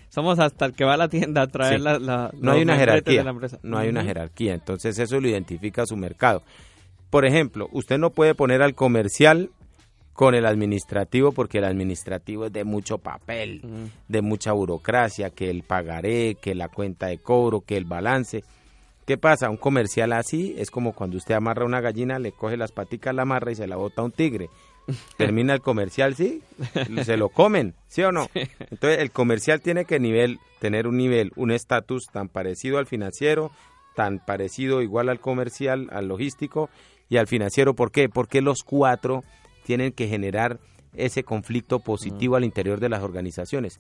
somos 0.10 0.39
hasta 0.39 0.65
el 0.65 0.74
que 0.74 0.86
va 0.86 0.93
a 0.93 0.98
la 0.98 1.10
tienda 1.10 1.43
a 1.43 1.48
traer 1.48 1.81
la, 1.81 2.31
No 2.39 2.51
hay 2.51 2.62
una 2.62 2.77
jerarquía, 2.77 3.24
no 3.63 3.77
hay 3.77 3.89
una 3.89 4.03
jerarquía, 4.03 4.53
entonces 4.53 4.98
eso 5.00 5.19
lo 5.19 5.27
identifica 5.27 5.86
su 5.86 5.95
mercado. 5.95 6.43
Por 7.10 7.25
ejemplo, 7.25 7.69
usted 7.72 7.98
no 7.98 8.10
puede 8.10 8.36
poner 8.36 8.62
al 8.62 8.75
comercial 8.75 9.50
con 10.15 10.34
el 10.34 10.45
administrativo 10.45 11.34
porque 11.34 11.57
el 11.57 11.65
administrativo 11.65 12.45
es 12.45 12.53
de 12.53 12.63
mucho 12.63 12.98
papel, 12.98 13.62
de 14.07 14.22
mucha 14.22 14.53
burocracia, 14.53 15.29
que 15.29 15.50
el 15.50 15.63
pagaré, 15.63 16.36
que 16.36 16.55
la 16.55 16.69
cuenta 16.69 17.07
de 17.07 17.17
cobro, 17.17 17.62
que 17.62 17.75
el 17.75 17.84
balance. 17.84 18.43
¿Qué 19.05 19.17
pasa? 19.19 19.51
Un 19.51 19.57
comercial 19.57 20.13
así 20.13 20.55
es 20.57 20.71
como 20.71 20.93
cuando 20.93 21.17
usted 21.17 21.35
amarra 21.35 21.65
una 21.65 21.79
gallina, 21.79 22.17
le 22.17 22.31
coge 22.31 22.57
las 22.57 22.71
paticas, 22.71 23.13
la 23.13 23.21
amarra 23.21 23.51
y 23.51 23.55
se 23.55 23.67
la 23.67 23.75
bota 23.75 24.01
a 24.01 24.05
un 24.05 24.12
tigre. 24.12 24.50
Termina 25.17 25.53
el 25.53 25.62
comercial, 25.62 26.15
sí, 26.15 26.41
se 27.03 27.17
lo 27.17 27.29
comen, 27.29 27.75
¿sí 27.88 28.01
o 28.01 28.12
no? 28.12 28.27
Entonces 28.33 29.00
el 29.00 29.12
comercial 29.12 29.62
tiene 29.62 29.85
que 29.85 30.00
nivel, 30.00 30.39
tener 30.59 30.88
un 30.88 30.97
nivel, 30.97 31.31
un 31.35 31.51
estatus 31.51 32.07
tan 32.12 32.29
parecido 32.29 32.79
al 32.79 32.88
financiero, 32.88 33.51
tan 33.95 34.19
parecido 34.19 34.81
igual 34.81 35.09
al 35.09 35.19
comercial, 35.19 35.88
al 35.91 36.07
logístico 36.07 36.69
y 37.07 37.17
al 37.17 37.27
financiero. 37.27 37.75
¿Por 37.75 37.91
qué? 37.91 38.09
Porque 38.09 38.41
los 38.41 38.63
cuatro 38.63 39.24
tienen 39.65 39.91
que 39.91 40.07
generar 40.07 40.59
ese 40.95 41.24
conflicto 41.24 41.79
positivo 41.79 42.35
al 42.35 42.43
interior 42.43 42.79
de 42.79 42.89
las 42.89 43.03
organizaciones. 43.03 43.79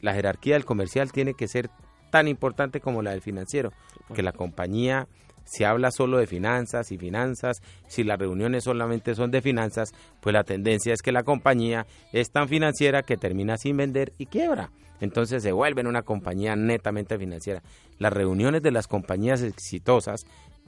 La 0.00 0.14
jerarquía 0.14 0.54
del 0.54 0.64
comercial 0.64 1.12
tiene 1.12 1.34
que 1.34 1.48
ser 1.48 1.70
tan 2.14 2.28
importante 2.28 2.78
como 2.78 3.02
la 3.02 3.10
del 3.10 3.22
financiero, 3.22 3.72
que 4.14 4.22
la 4.22 4.30
compañía 4.30 5.08
si 5.42 5.64
habla 5.64 5.90
solo 5.90 6.18
de 6.18 6.28
finanzas 6.28 6.92
y 6.92 6.96
finanzas, 6.96 7.60
si 7.88 8.04
las 8.04 8.20
reuniones 8.20 8.62
solamente 8.62 9.16
son 9.16 9.32
de 9.32 9.42
finanzas, 9.42 9.92
pues 10.20 10.32
la 10.32 10.44
tendencia 10.44 10.94
es 10.94 11.02
que 11.02 11.10
la 11.10 11.24
compañía 11.24 11.86
es 12.12 12.30
tan 12.30 12.48
financiera 12.48 13.02
que 13.02 13.16
termina 13.16 13.58
sin 13.58 13.76
vender 13.76 14.12
y 14.16 14.26
quiebra. 14.26 14.70
Entonces 15.00 15.42
se 15.42 15.50
vuelve 15.50 15.82
una 15.82 16.02
compañía 16.02 16.54
netamente 16.54 17.18
financiera. 17.18 17.64
Las 17.98 18.12
reuniones 18.12 18.62
de 18.62 18.70
las 18.70 18.86
compañías 18.86 19.42
exitosas 19.42 20.24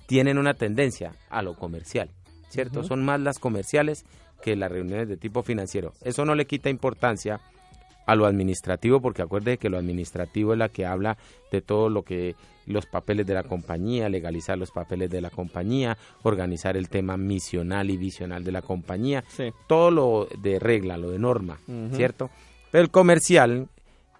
tienen 0.08 0.38
una 0.38 0.54
tendencia 0.54 1.12
a 1.30 1.42
lo 1.42 1.54
comercial, 1.54 2.10
¿cierto? 2.48 2.82
Son 2.82 3.04
más 3.04 3.20
las 3.20 3.38
comerciales 3.38 4.04
que 4.42 4.56
las 4.56 4.72
reuniones 4.72 5.08
de 5.08 5.16
tipo 5.16 5.44
financiero. 5.44 5.92
Eso 6.02 6.24
no 6.24 6.34
le 6.34 6.48
quita 6.48 6.70
importancia 6.70 7.40
a 8.06 8.14
lo 8.14 8.26
administrativo, 8.26 9.00
porque 9.00 9.22
acuerde 9.22 9.58
que 9.58 9.68
lo 9.68 9.78
administrativo 9.78 10.52
es 10.52 10.58
la 10.58 10.68
que 10.68 10.86
habla 10.86 11.18
de 11.50 11.60
todo 11.60 11.88
lo 11.88 12.02
que 12.02 12.36
los 12.66 12.86
papeles 12.86 13.26
de 13.26 13.34
la 13.34 13.44
compañía, 13.44 14.08
legalizar 14.08 14.58
los 14.58 14.70
papeles 14.70 15.10
de 15.10 15.20
la 15.20 15.30
compañía, 15.30 15.96
organizar 16.22 16.76
el 16.76 16.88
tema 16.88 17.16
misional 17.16 17.90
y 17.90 17.96
visional 17.96 18.44
de 18.44 18.52
la 18.52 18.62
compañía, 18.62 19.24
todo 19.66 19.90
lo 19.90 20.28
de 20.38 20.58
regla, 20.58 20.96
lo 20.96 21.10
de 21.10 21.18
norma, 21.18 21.58
¿cierto? 21.92 22.30
Pero 22.70 22.82
el 22.82 22.90
comercial, 22.90 23.68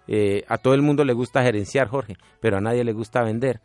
eh, 0.07 0.43
a 0.47 0.57
todo 0.57 0.73
el 0.73 0.81
mundo 0.81 1.03
le 1.03 1.13
gusta 1.13 1.43
gerenciar, 1.43 1.87
Jorge, 1.87 2.15
pero 2.39 2.57
a 2.57 2.61
nadie 2.61 2.83
le 2.83 2.93
gusta 2.93 3.21
vender, 3.21 3.59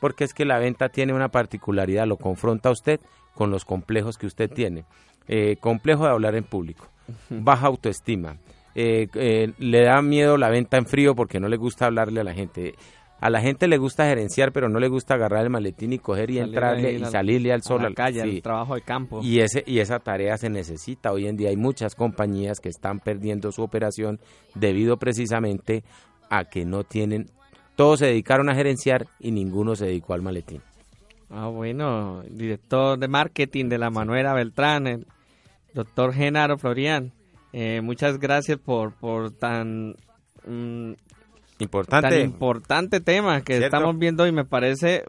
porque 0.00 0.24
es 0.24 0.34
que 0.34 0.44
la 0.44 0.58
venta 0.58 0.88
tiene 0.88 1.14
una 1.14 1.28
particularidad, 1.28 2.06
lo 2.06 2.16
confronta 2.16 2.70
usted 2.70 3.00
con 3.34 3.50
los 3.50 3.64
complejos 3.64 4.16
que 4.16 4.26
usted 4.26 4.50
tiene. 4.50 4.84
Eh, 5.28 5.56
complejo 5.60 6.04
de 6.04 6.10
hablar 6.10 6.34
en 6.36 6.44
público, 6.44 6.86
baja 7.28 7.66
autoestima, 7.66 8.36
eh, 8.78 9.08
eh, 9.14 9.52
le 9.56 9.84
da 9.84 10.02
miedo 10.02 10.36
la 10.36 10.50
venta 10.50 10.76
en 10.76 10.84
frío 10.84 11.14
porque 11.14 11.40
no 11.40 11.48
le 11.48 11.56
gusta 11.56 11.86
hablarle 11.86 12.20
a 12.20 12.24
la 12.24 12.34
gente. 12.34 12.74
A 13.18 13.30
la 13.30 13.40
gente 13.40 13.68
le 13.68 13.78
gusta 13.78 14.04
gerenciar, 14.04 14.52
pero 14.52 14.68
no 14.68 14.78
le 14.78 14.88
gusta 14.88 15.14
agarrar 15.14 15.44
el 15.44 15.48
maletín 15.48 15.94
y 15.94 15.98
coger 15.98 16.30
y 16.30 16.38
entrarle 16.38 16.92
y 16.92 17.04
salirle 17.06 17.54
al 17.54 17.62
sol. 17.62 17.80
A 17.80 17.88
la 17.88 17.94
calle, 17.94 18.20
al 18.20 18.42
trabajo 18.42 18.74
de 18.74 18.82
campo. 18.82 19.20
Y, 19.22 19.40
ese, 19.40 19.64
y 19.66 19.78
esa 19.78 20.00
tarea 20.00 20.36
se 20.36 20.50
necesita. 20.50 21.10
Hoy 21.10 21.26
en 21.26 21.38
día 21.38 21.48
hay 21.48 21.56
muchas 21.56 21.94
compañías 21.94 22.60
que 22.60 22.68
están 22.68 23.00
perdiendo 23.00 23.50
su 23.50 23.62
operación 23.62 24.20
debido 24.54 24.98
precisamente 24.98 25.82
a 26.28 26.44
que 26.44 26.66
no 26.66 26.84
tienen... 26.84 27.30
Todos 27.76 28.00
se 28.00 28.06
dedicaron 28.06 28.50
a 28.50 28.54
gerenciar 28.54 29.06
y 29.18 29.30
ninguno 29.30 29.74
se 29.74 29.86
dedicó 29.86 30.12
al 30.12 30.20
maletín. 30.20 30.60
Ah, 31.30 31.48
bueno, 31.48 32.22
director 32.28 32.98
de 32.98 33.08
marketing 33.08 33.70
de 33.70 33.78
la 33.78 33.88
Manuela 33.88 34.34
Beltrán, 34.34 34.86
el 34.86 35.06
doctor 35.72 36.12
Genaro 36.12 36.58
Florian. 36.58 37.12
Eh, 37.52 37.80
muchas 37.82 38.18
gracias 38.18 38.58
por, 38.58 38.92
por 38.92 39.30
tan, 39.30 39.96
mm, 40.46 40.92
importante. 41.58 42.20
importante 42.20 43.00
tema 43.00 43.42
que 43.42 43.58
estamos 43.58 43.98
viendo 43.98 44.26
y 44.26 44.32
me 44.32 44.44
parece, 44.44 45.04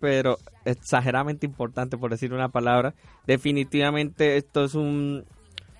pero 0.00 0.38
exageradamente 0.64 1.46
importante 1.46 1.96
por 1.96 2.10
decir 2.10 2.32
una 2.32 2.48
palabra. 2.48 2.94
Definitivamente 3.26 4.36
esto 4.36 4.64
es 4.64 4.74
un... 4.74 5.24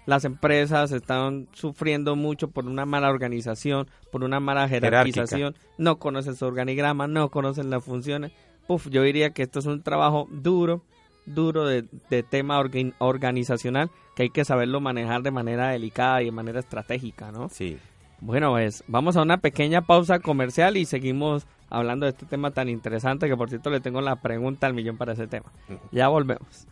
Las 0.07 0.27
empresas 0.27 0.93
están 0.93 1.49
sufriendo 1.55 2.15
mucho 2.15 2.49
por 2.49 2.67
una 2.67 2.85
mala 2.85 3.09
organización, 3.09 3.89
por 4.13 4.23
una 4.23 4.39
mala 4.39 4.69
jerarquización, 4.69 5.57
no 5.79 5.99
conocen 5.99 6.37
su 6.37 6.45
organigrama, 6.45 7.07
no 7.07 7.31
conocen 7.31 7.71
las 7.71 7.83
funciones. 7.83 8.33
Uf, 8.69 8.89
yo 8.91 9.03
diría 9.03 9.31
que 9.31 9.43
esto 9.43 9.61
es 9.61 9.67
un 9.67 9.83
trabajo 9.83 10.29
duro, 10.31 10.85
duro 11.27 11.67
de, 11.67 11.83
tema 12.29 12.63
organizacional 12.99 13.91
que 14.15 14.25
hay 14.25 14.31
que 14.31 14.45
saberlo 14.45 14.81
manejar 14.81 15.23
de 15.23 15.31
manera 15.31 15.71
delicada 15.71 16.23
y 16.23 16.27
de 16.27 16.33
manera 16.33 16.61
estratégica, 16.61 17.33
¿no? 17.33 17.49
Sí. 17.49 17.79
Bueno, 18.21 18.53
pues 18.53 18.85
vamos 18.87 19.17
a 19.17 19.23
una 19.23 19.39
pequeña 19.39 19.83
pausa 19.83 20.21
comercial 20.21 20.77
y 20.77 20.85
seguimos 20.85 21.47
hablando 21.69 22.07
de 22.07 22.11
este 22.11 22.27
tema 22.27 22.53
tan 22.53 22.69
interesante 22.69 23.29
que 23.29 23.37
por 23.37 23.49
cierto 23.49 23.71
le 23.71 23.81
tengo 23.81 24.01
la 24.01 24.17
pregunta 24.17 24.67
al 24.67 24.75
millón 24.75 24.97
para 24.97 25.13
ese 25.13 25.27
tema. 25.27 25.53
Ya 25.91 26.09
volvemos. 26.09 26.67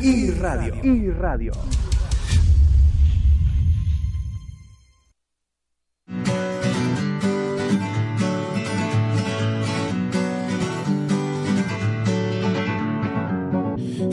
Y 0.00 0.30
radio. 0.30 0.74
Y 0.82 1.10
radio. 1.10 1.52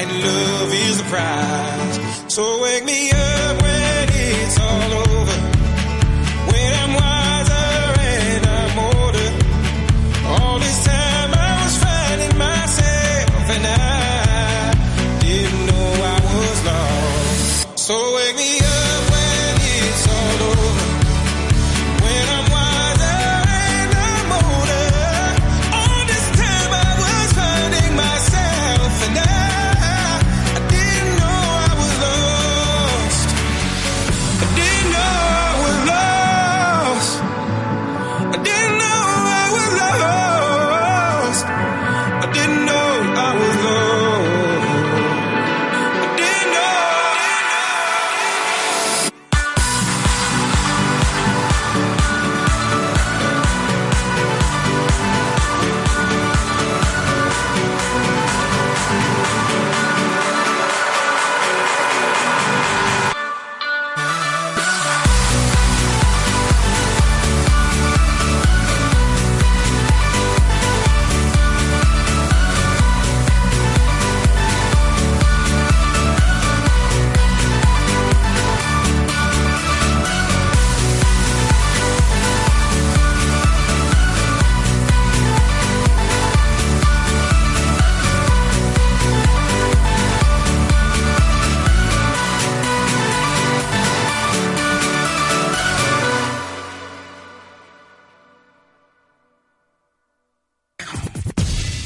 and 0.00 0.10
love 0.22 0.72
is 0.72 0.98
the 0.98 1.04
prize. 1.04 2.34
So 2.34 2.62
wake 2.62 2.84
me 2.84 3.10
up 3.10 3.57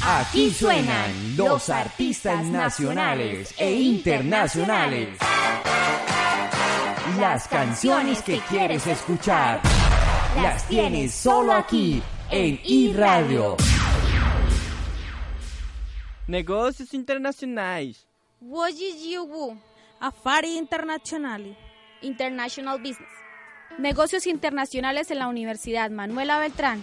Aquí 0.04 0.50
suenan 0.50 1.36
los 1.36 1.70
artistas 1.70 2.44
nacionales 2.46 3.54
e 3.56 3.72
internacionales. 3.72 5.16
Las 7.20 7.46
canciones 7.46 8.20
que 8.22 8.40
quieres 8.40 8.84
escuchar 8.88 9.60
las 10.42 10.66
tienes 10.66 11.14
solo 11.14 11.52
aquí 11.52 12.02
en 12.32 12.58
iRadio. 12.64 13.56
Negócios 16.26 16.92
internacionais. 16.94 18.04
Wojijiwu, 18.40 19.56
Affari 20.00 20.56
Internazionali. 20.56 21.56
International 22.00 22.78
Business. 22.78 23.12
Negocios 23.78 24.26
internacionales 24.26 25.12
en 25.12 25.20
la 25.20 25.28
Universidad 25.28 25.90
Manuela 25.90 26.40
Beltrán. 26.40 26.82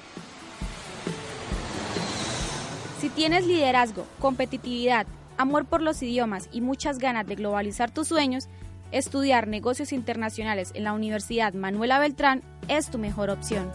Si 3.00 3.08
tienes 3.08 3.48
liderazgo, 3.48 4.06
competitividad, 4.20 5.08
amor 5.38 5.64
por 5.64 5.82
los 5.82 6.04
idiomas 6.04 6.50
y 6.52 6.60
muchas 6.60 7.00
ganas 7.00 7.26
de 7.26 7.36
globalizar 7.36 7.92
tus 7.92 8.10
sueños, 8.10 8.50
estudiar 8.92 9.48
negocios 9.48 9.94
internacionales 9.94 10.72
en 10.74 10.84
la 10.84 10.92
Universidad 10.92 11.54
Manuela 11.54 12.00
Beltrán 12.00 12.42
es 12.68 12.92
tu 12.92 12.98
mejor 12.98 13.30
opción. 13.30 13.72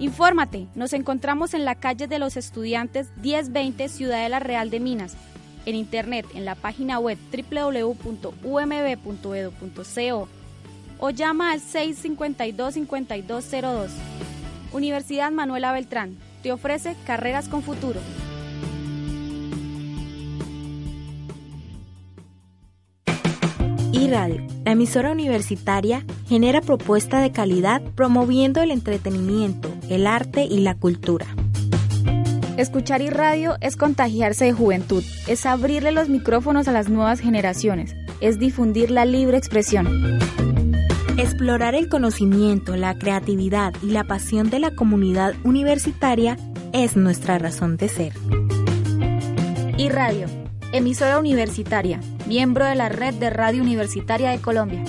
Infórmate, 0.00 0.66
nos 0.74 0.94
encontramos 0.94 1.54
en 1.54 1.64
la 1.64 1.76
calle 1.76 2.08
de 2.08 2.18
los 2.18 2.36
estudiantes 2.36 3.12
1020 3.22 3.88
Ciudadela 3.88 4.40
Real 4.40 4.68
de 4.68 4.80
Minas, 4.80 5.14
en 5.64 5.76
internet 5.76 6.26
en 6.34 6.44
la 6.44 6.56
página 6.56 6.98
web 6.98 7.18
www.umb.edu.co 7.30 10.28
o 10.98 11.10
llama 11.10 11.52
al 11.52 11.60
652-5202. 11.60 13.90
Universidad 14.72 15.30
Manuela 15.30 15.70
Beltrán 15.70 16.18
te 16.42 16.50
ofrece 16.50 16.96
carreras 17.06 17.48
con 17.48 17.62
futuro. 17.62 18.00
La 24.08 24.28
emisora 24.64 25.12
universitaria, 25.12 26.04
genera 26.28 26.60
propuesta 26.60 27.20
de 27.20 27.32
calidad 27.32 27.82
promoviendo 27.94 28.60
el 28.62 28.70
entretenimiento, 28.70 29.72
el 29.88 30.06
arte 30.06 30.44
y 30.44 30.60
la 30.60 30.74
cultura. 30.74 31.26
Escuchar 32.56 33.02
y 33.02 33.10
radio 33.10 33.56
es 33.60 33.76
contagiarse 33.76 34.46
de 34.46 34.52
juventud, 34.52 35.04
es 35.26 35.44
abrirle 35.44 35.92
los 35.92 36.08
micrófonos 36.08 36.68
a 36.68 36.72
las 36.72 36.88
nuevas 36.88 37.20
generaciones, 37.20 37.94
es 38.20 38.38
difundir 38.38 38.90
la 38.90 39.04
libre 39.04 39.36
expresión. 39.36 40.18
Explorar 41.18 41.74
el 41.74 41.88
conocimiento, 41.88 42.76
la 42.76 42.96
creatividad 42.98 43.74
y 43.82 43.90
la 43.90 44.04
pasión 44.04 44.50
de 44.50 44.60
la 44.60 44.74
comunidad 44.74 45.34
universitaria 45.44 46.36
es 46.72 46.96
nuestra 46.96 47.38
razón 47.38 47.76
de 47.76 47.88
ser. 47.88 48.12
Y 49.76 49.88
radio, 49.90 50.26
emisora 50.72 51.18
universitaria, 51.18 52.00
miembro 52.26 52.64
de 52.64 52.74
la 52.74 52.88
Red 52.88 53.14
de 53.14 53.30
Radio 53.30 53.62
Universitaria 53.62 54.30
de 54.30 54.40
Colombia. 54.40 54.84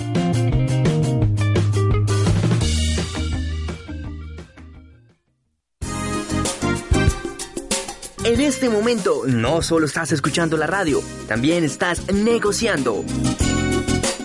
En 8.24 8.40
este 8.42 8.68
momento 8.68 9.22
no 9.26 9.62
solo 9.62 9.86
estás 9.86 10.12
escuchando 10.12 10.58
la 10.58 10.66
radio, 10.66 11.00
también 11.26 11.64
estás 11.64 12.12
negociando. 12.12 13.02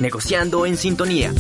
Negociando 0.01 0.65
en 0.65 0.75
sintonía. 0.75 1.33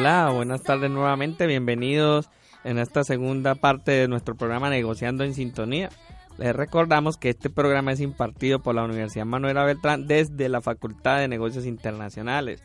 Hola, 0.00 0.30
buenas 0.30 0.62
tardes 0.62 0.90
nuevamente, 0.90 1.46
bienvenidos 1.46 2.30
en 2.64 2.78
esta 2.78 3.04
segunda 3.04 3.54
parte 3.54 3.92
de 3.92 4.08
nuestro 4.08 4.34
programa 4.34 4.70
Negociando 4.70 5.24
en 5.24 5.34
Sintonía. 5.34 5.90
Les 6.38 6.56
recordamos 6.56 7.18
que 7.18 7.28
este 7.28 7.50
programa 7.50 7.92
es 7.92 8.00
impartido 8.00 8.60
por 8.60 8.74
la 8.74 8.84
Universidad 8.84 9.26
Manuela 9.26 9.62
Beltrán 9.62 10.06
desde 10.06 10.48
la 10.48 10.62
Facultad 10.62 11.18
de 11.18 11.28
Negocios 11.28 11.66
Internacionales. 11.66 12.62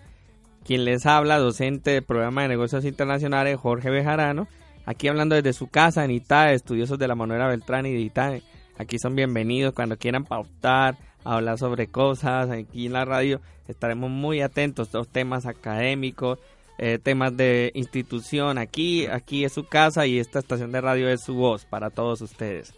Quien 0.64 0.86
les 0.86 1.06
habla, 1.06 1.38
docente 1.38 1.92
del 1.92 2.04
programa 2.04 2.44
de 2.44 2.48
negocios 2.48 2.86
internacionales, 2.86 3.60
Jorge 3.60 3.90
Bejarano, 3.90 4.48
aquí 4.86 5.10
hablando 5.10 5.36
desde 5.36 5.52
su 5.52 5.68
casa 5.68 6.06
en 6.06 6.12
ITAE, 6.12 6.54
estudiosos 6.54 6.98
de 6.98 7.10
la 7.10 7.16
Manuela 7.16 7.50
Beltrán 7.50 7.86
y 7.86 7.92
de 7.92 8.00
ITAE. 8.00 8.44
Aquí 8.78 8.98
son 8.98 9.14
bienvenidos 9.14 9.74
cuando 9.74 9.98
quieran 9.98 10.24
pautar, 10.24 10.96
hablar 11.26 11.58
sobre 11.58 11.88
cosas, 11.88 12.50
aquí 12.50 12.86
en 12.86 12.94
la 12.94 13.04
radio 13.04 13.42
estaremos 13.68 14.10
muy 14.10 14.42
atentos 14.42 14.94
a 14.94 15.00
los 15.00 15.10
temas 15.10 15.46
académicos, 15.46 16.40
eh, 16.78 17.00
temas 17.02 17.36
de 17.38 17.72
institución. 17.74 18.58
Aquí, 18.58 19.06
aquí 19.08 19.46
es 19.46 19.54
su 19.54 19.66
casa 19.66 20.06
y 20.06 20.20
esta 20.20 20.40
estación 20.40 20.72
de 20.72 20.82
radio 20.82 21.10
es 21.10 21.22
su 21.22 21.36
voz 21.36 21.66
para 21.66 21.90
todos 21.90 22.22
ustedes. 22.22 22.74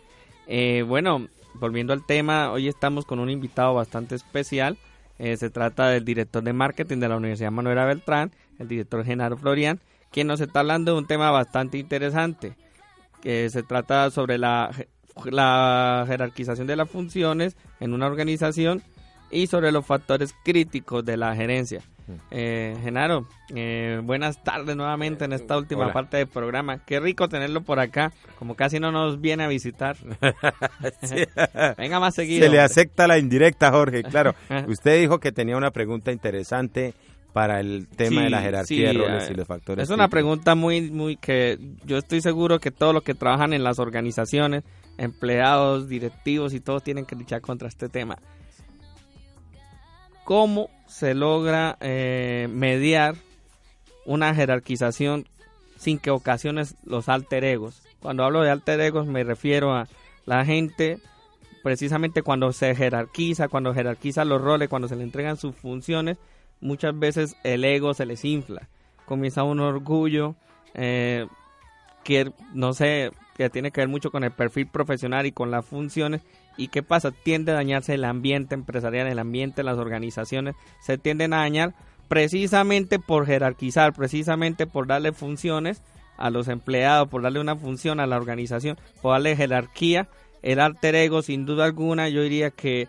Eh, 0.48 0.84
bueno, 0.88 1.28
volviendo 1.56 1.94
al 1.94 2.06
tema, 2.06 2.52
hoy 2.52 2.68
estamos 2.68 3.06
con 3.06 3.20
un 3.20 3.30
invitado 3.30 3.74
bastante 3.74 4.16
especial. 4.16 4.78
Eh, 5.20 5.36
se 5.38 5.50
trata 5.50 5.90
del 5.90 6.06
director 6.06 6.44
de 6.44 6.54
marketing 6.54 7.00
de 7.00 7.10
la 7.10 7.18
Universidad 7.18 7.52
Manuela 7.52 7.86
Beltrán, 7.86 8.32
el 8.60 8.68
director 8.68 9.04
Genaro 9.04 9.38
Florian, 9.38 9.80
quien 10.12 10.28
nos 10.28 10.42
está 10.42 10.60
hablando 10.60 10.94
de 10.94 11.00
un 11.00 11.08
tema 11.08 11.32
bastante 11.32 11.80
interesante, 11.80 12.56
que 13.22 13.50
se 13.50 13.64
trata 13.64 14.12
sobre 14.12 14.38
la, 14.38 14.70
la 15.26 16.06
jerarquización 16.08 16.68
de 16.68 16.76
las 16.76 16.90
funciones 16.90 17.58
en 17.80 17.94
una 17.94 18.06
organización 18.06 18.84
y 19.32 19.48
sobre 19.48 19.72
los 19.72 19.86
factores 19.86 20.36
críticos 20.44 21.04
de 21.04 21.18
la 21.18 21.36
gerencia. 21.36 21.82
Eh, 22.32 22.76
Genaro, 22.82 23.28
eh, 23.54 24.00
buenas 24.04 24.44
tardes 24.44 24.76
nuevamente 24.76 25.26
en 25.26 25.34
esta 25.34 25.58
última 25.58 25.86
Hola. 25.86 25.94
parte 25.94 26.18
del 26.18 26.28
programa. 26.28 26.80
Qué 26.86 27.00
rico 27.00 27.28
tenerlo 27.28 27.62
por 27.62 27.80
acá, 27.80 28.14
como 28.40 28.56
casi 28.56 28.80
no 28.80 28.92
nos 28.92 29.20
viene 29.20 29.44
a 29.44 29.48
visitar. 29.48 29.98
Venga 31.78 32.00
más 32.00 32.16
seguido. 32.16 32.46
Se 32.46 32.52
le 32.52 32.60
acepta 32.60 33.08
la 33.08 33.18
indirecta, 33.18 33.72
Jorge, 33.72 34.04
claro. 34.04 34.36
Usted 34.68 35.00
dijo 35.00 35.20
que 35.20 35.32
tenía 35.32 35.58
una 35.58 35.72
pregunta 35.72 36.12
interesante 36.12 36.94
para 37.34 37.60
el 37.60 37.88
tema 37.88 38.24
de 38.24 38.30
la 38.32 38.42
jerarquía 38.42 38.92
sí, 38.92 38.98
de 38.98 39.04
roles 39.04 39.30
eh, 39.30 39.34
y 39.34 39.36
los 39.36 39.48
factores. 39.48 39.84
Es 39.84 39.90
una 39.90 40.08
pregunta 40.08 40.56
muy, 40.56 40.90
muy 40.90 41.18
que 41.18 41.60
yo 41.86 41.98
estoy 41.98 42.22
seguro 42.22 42.60
que 42.60 42.72
todos 42.72 42.94
los 42.94 43.04
que 43.04 43.14
trabajan 43.14 43.54
en 43.54 43.64
las 43.64 43.78
organizaciones, 43.80 44.64
empleados, 44.98 45.88
directivos 45.88 46.54
y 46.54 46.60
todos 46.60 46.84
tienen 46.84 47.06
que 47.06 47.16
luchar 47.16 47.42
contra 47.42 47.68
este 47.68 47.90
tema. 47.90 48.18
¿Cómo 50.28 50.70
se 50.88 51.14
logra 51.14 51.78
eh, 51.80 52.50
mediar 52.52 53.16
una 54.06 54.36
jerarquización 54.36 55.26
sin 55.78 56.00
que 56.00 56.12
ocasiones 56.12 56.76
los 56.84 57.08
alter 57.08 57.46
egos? 57.46 57.82
Cuando 58.02 58.26
hablo 58.26 58.42
de 58.42 58.50
alter 58.50 58.82
egos 58.82 59.08
me 59.08 59.24
refiero 59.24 59.74
a 59.74 59.88
la 60.26 60.44
gente 60.44 61.00
precisamente 61.64 62.24
cuando 62.24 62.52
se 62.52 62.76
jerarquiza, 62.76 63.48
cuando 63.48 63.74
jerarquiza 63.74 64.26
los 64.26 64.42
roles, 64.42 64.68
cuando 64.68 64.90
se 64.90 64.98
le 64.98 65.04
entregan 65.04 65.38
sus 65.38 65.56
funciones, 65.56 66.18
muchas 66.60 67.00
veces 67.00 67.38
el 67.46 67.64
ego 67.64 67.94
se 67.94 68.06
les 68.06 68.26
infla. 68.26 68.68
Comienza 69.06 69.44
un 69.44 69.62
orgullo 69.62 70.36
eh, 70.74 71.26
que, 72.04 72.34
no 72.54 72.74
sé, 72.74 73.12
que 73.38 73.50
tiene 73.50 73.72
que 73.72 73.80
ver 73.80 73.88
mucho 73.88 74.12
con 74.12 74.26
el 74.26 74.32
perfil 74.32 74.68
profesional 74.68 75.26
y 75.26 75.32
con 75.32 75.52
las 75.52 75.66
funciones. 75.66 76.22
¿Y 76.58 76.70
qué 76.70 76.84
pasa? 76.84 77.12
Tiende 77.12 77.52
a 77.52 77.56
dañarse 77.56 77.94
el 77.94 78.04
ambiente 78.04 78.56
empresarial, 78.56 79.08
el 79.08 79.20
ambiente 79.20 79.64
las 79.64 79.78
organizaciones. 79.78 80.56
Se 80.82 80.98
tienden 80.98 81.34
a 81.34 81.38
dañar 81.38 81.76
precisamente 82.08 83.00
por 83.00 83.26
jerarquizar, 83.26 83.94
precisamente 83.94 84.66
por 84.66 84.88
darle 84.88 85.12
funciones 85.12 85.84
a 86.18 86.32
los 86.32 86.48
empleados, 86.48 87.10
por 87.10 87.22
darle 87.22 87.40
una 87.40 87.56
función 87.56 88.00
a 88.00 88.08
la 88.08 88.18
organización, 88.18 88.78
por 89.02 89.14
darle 89.14 89.36
jerarquía. 89.36 90.10
El 90.42 90.60
alter 90.60 90.96
ego, 90.96 91.22
sin 91.22 91.46
duda 91.46 91.66
alguna, 91.66 92.10
yo 92.10 92.24
diría 92.24 92.50
que 92.52 92.88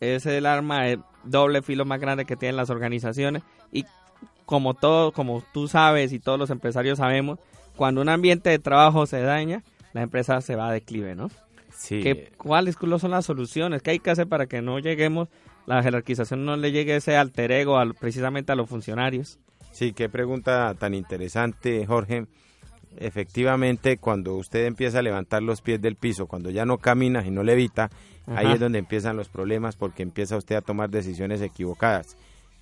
es 0.00 0.26
el 0.26 0.46
arma 0.46 0.84
de 0.84 0.98
doble 1.24 1.62
filo 1.62 1.84
más 1.84 2.00
grande 2.00 2.24
que 2.24 2.36
tienen 2.36 2.56
las 2.56 2.70
organizaciones. 2.70 3.42
Y 3.72 3.84
como 4.46 4.74
todo, 4.74 5.12
como 5.12 5.42
tú 5.52 5.68
sabes 5.68 6.12
y 6.12 6.18
todos 6.18 6.38
los 6.38 6.50
empresarios 6.50 6.98
sabemos, 6.98 7.38
cuando 7.76 8.00
un 8.00 8.08
ambiente 8.08 8.50
de 8.50 8.58
trabajo 8.58 9.06
se 9.06 9.20
daña, 9.20 9.62
la 9.92 10.02
empresa 10.02 10.40
se 10.40 10.56
va 10.56 10.68
a 10.68 10.72
declive, 10.72 11.14
¿no? 11.14 11.30
Sí. 11.76 12.00
¿Qué- 12.02 12.32
¿Cuáles 12.38 12.76
son 12.98 13.10
las 13.10 13.26
soluciones? 13.26 13.82
¿Qué 13.82 13.90
hay 13.92 13.98
que 13.98 14.10
hacer 14.10 14.26
para 14.28 14.46
que 14.46 14.62
no 14.62 14.78
lleguemos, 14.78 15.28
la 15.66 15.82
jerarquización 15.82 16.44
no 16.44 16.56
le 16.56 16.72
llegue 16.72 16.96
ese 16.96 17.16
alter 17.16 17.52
ego 17.52 17.78
precisamente 18.00 18.52
a 18.52 18.54
los 18.56 18.68
funcionarios? 18.68 19.38
Sí, 19.72 19.92
qué 19.92 20.08
pregunta 20.08 20.74
tan 20.78 20.94
interesante, 20.94 21.84
Jorge. 21.86 22.26
Efectivamente, 22.98 23.98
cuando 23.98 24.34
usted 24.36 24.64
empieza 24.64 25.00
a 25.00 25.02
levantar 25.02 25.42
los 25.42 25.60
pies 25.60 25.80
del 25.82 25.96
piso, 25.96 26.26
cuando 26.26 26.50
ya 26.50 26.64
no 26.64 26.78
camina 26.78 27.24
y 27.26 27.30
no 27.30 27.42
levita, 27.42 27.90
ahí 28.26 28.46
Ajá. 28.46 28.54
es 28.54 28.60
donde 28.60 28.78
empiezan 28.78 29.16
los 29.16 29.28
problemas 29.28 29.76
porque 29.76 30.02
empieza 30.02 30.36
usted 30.36 30.56
a 30.56 30.62
tomar 30.62 30.88
decisiones 30.88 31.42
equivocadas. 31.42 32.16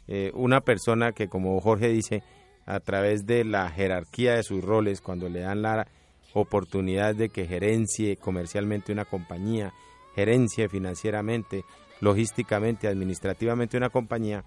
Eh, 0.09 0.33
una 0.35 0.61
persona 0.61 1.13
que, 1.13 1.29
como 1.29 1.59
Jorge 1.61 1.89
dice, 1.89 2.23
a 2.67 2.81
través 2.81 3.27
de 3.27 3.45
la 3.45 3.71
jerarquía 3.71 4.35
de 4.35 4.43
sus 4.43 4.63
roles, 4.65 5.01
cuando 5.01 5.29
le 5.29 5.41
dan 5.41 5.63
la 5.63 5.87
oportunidad 6.35 7.15
de 7.15 7.29
que 7.31 7.47
gerencie 7.47 8.17
comercialmente 8.17 8.93
una 8.93 9.05
compañía, 9.07 9.73
gerencie 10.15 10.69
financieramente, 10.69 11.65
logísticamente, 12.01 12.87
administrativamente 12.89 13.77
una 13.77 13.89
compañía, 13.91 14.45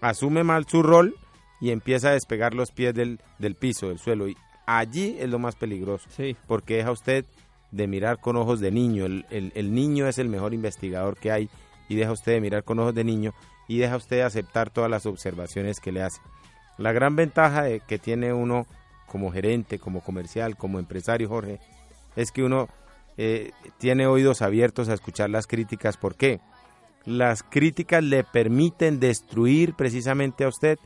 asume 0.00 0.42
mal 0.44 0.66
su 0.66 0.82
rol 0.82 1.14
y 1.60 1.70
empieza 1.70 2.08
a 2.08 2.12
despegar 2.12 2.54
los 2.54 2.70
pies 2.70 2.94
del, 2.94 3.20
del 3.38 3.54
piso, 3.54 3.88
del 3.88 3.98
suelo. 3.98 4.28
Y 4.28 4.36
allí 4.66 5.16
es 5.18 5.28
lo 5.28 5.38
más 5.38 5.56
peligroso, 5.56 6.08
Sí. 6.10 6.36
porque 6.46 6.76
deja 6.76 6.90
usted 6.92 7.24
de 7.70 7.86
mirar 7.86 8.20
con 8.20 8.36
ojos 8.36 8.60
de 8.60 8.70
niño. 8.70 9.04
El, 9.06 9.26
el- 9.30 9.52
el 9.54 9.74
niño 9.74 10.06
es 10.08 10.18
el 10.18 10.28
mejor 10.28 10.54
investigador 10.54 11.16
que 11.16 11.32
hay 11.32 11.48
y 11.88 11.96
deja 11.96 12.12
usted 12.12 12.32
de 12.32 12.40
mirar 12.40 12.64
con 12.64 12.78
ojos 12.78 12.94
de 12.94 13.04
niño 13.04 13.32
y 13.68 13.78
deja 13.78 13.96
usted 13.96 14.16
de 14.16 14.22
aceptar 14.22 14.70
todas 14.70 14.90
las 14.90 15.06
observaciones 15.06 15.80
que 15.80 15.92
le 15.92 16.02
hace. 16.02 16.20
La 16.78 16.92
gran 16.92 17.16
ventaja 17.16 17.62
de- 17.64 17.80
que 17.80 17.98
tiene 17.98 18.32
uno 18.32 18.66
como 19.06 19.32
gerente, 19.32 19.78
como 19.78 20.00
comercial, 20.00 20.56
como 20.56 20.78
empresario, 20.78 21.28
Jorge, 21.28 21.60
es 22.16 22.32
que 22.32 22.42
uno 22.42 22.68
eh, 23.16 23.52
tiene 23.78 24.06
oídos 24.06 24.42
abiertos 24.42 24.88
a 24.88 24.94
escuchar 24.94 25.30
las 25.30 25.46
críticas. 25.46 25.96
¿Por 25.96 26.16
qué? 26.16 26.40
Las 27.04 27.42
críticas 27.42 28.02
le 28.02 28.24
permiten 28.24 29.00
destruir 29.00 29.74
precisamente 29.74 30.44
a 30.44 30.48
usted 30.48 30.78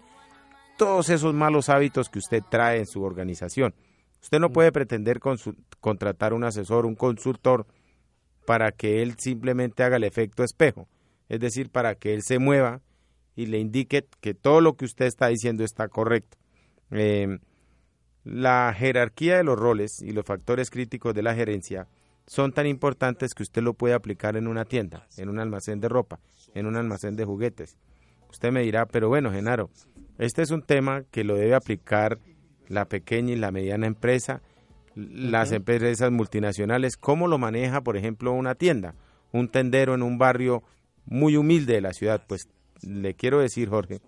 todos 0.77 1.09
esos 1.11 1.35
malos 1.35 1.69
hábitos 1.69 2.09
que 2.09 2.19
usted 2.19 2.43
trae 2.49 2.79
en 2.79 2.87
su 2.87 3.03
organización. 3.03 3.75
Usted 4.23 4.39
no 4.39 4.51
puede 4.51 4.73
pretender 4.73 5.21
contratar 5.81 6.33
un 6.35 6.45
asesor, 6.45 6.87
un 6.87 6.95
consultor, 6.95 7.67
para 8.47 8.73
que 8.73 9.03
él 9.03 9.15
simplemente 9.19 9.83
haga 9.83 9.97
el 9.97 10.05
efecto 10.05 10.45
espejo. 10.45 10.89
Es 11.29 11.41
decir, 11.41 11.71
para 11.71 11.95
que 11.95 12.15
él 12.15 12.23
se 12.23 12.39
mueva 12.39 12.81
y 13.37 13.47
le 13.47 13.59
indique 13.59 14.07
que 14.21 14.35
todo 14.35 14.61
lo 14.61 14.75
que 14.75 14.85
usted 14.85 15.07
está 15.07 15.29
diciendo 15.29 15.65
está 15.65 15.89
correcto. 15.89 16.37
Eh, 16.91 17.39
la 18.31 18.73
jerarquía 18.73 19.39
de 19.39 19.45
los 19.45 19.59
roles 19.59 20.01
y 20.01 20.13
los 20.13 20.25
factores 20.25 20.71
críticos 20.71 21.15
de 21.15 21.23
la 21.23 21.35
gerencia 21.35 21.89
son 22.29 22.53
tan 22.53 22.69
importantes 22.69 23.35
que 23.35 23.43
usted 23.43 23.61
lo 23.61 23.75
puede 23.75 23.93
aplicar 23.93 24.37
en 24.37 24.47
una 24.47 24.65
tienda, 24.65 25.09
en 25.17 25.29
un 25.29 25.41
almacén 25.41 25.81
de 25.81 25.89
ropa, 25.89 26.21
en 26.55 26.67
un 26.67 26.77
almacén 26.77 27.17
de 27.17 27.25
juguetes. 27.25 27.77
Usted 28.31 28.53
me 28.53 28.63
dirá, 28.63 28.87
pero 28.87 29.09
bueno, 29.09 29.33
Genaro, 29.33 29.69
este 30.17 30.43
es 30.43 30.53
un 30.53 30.63
tema 30.63 31.03
que 31.11 31.25
lo 31.25 31.35
debe 31.35 31.57
aplicar 31.57 32.21
la 32.69 32.85
pequeña 32.85 33.33
y 33.33 33.37
la 33.37 33.51
mediana 33.51 33.89
empresa, 33.89 34.43
las 34.95 35.51
empresas 35.51 36.13
multinacionales. 36.13 36.97
¿Cómo 36.97 37.27
lo 37.27 37.37
maneja, 37.37 37.81
por 37.81 37.97
ejemplo, 37.97 38.33
una 38.33 38.55
tienda, 38.55 38.95
un 39.33 39.49
tendero 39.49 39.97
en 39.97 40.05
un 40.05 40.19
barrio 40.19 40.63
muy 41.05 41.37
humilde 41.37 41.75
de 41.75 41.81
la 41.81 41.93
ciudad? 41.93 42.23
Pues 42.29 42.49
le 42.83 43.15
quiero 43.15 43.41
decir, 43.41 43.69
Jorge, 43.69 44.01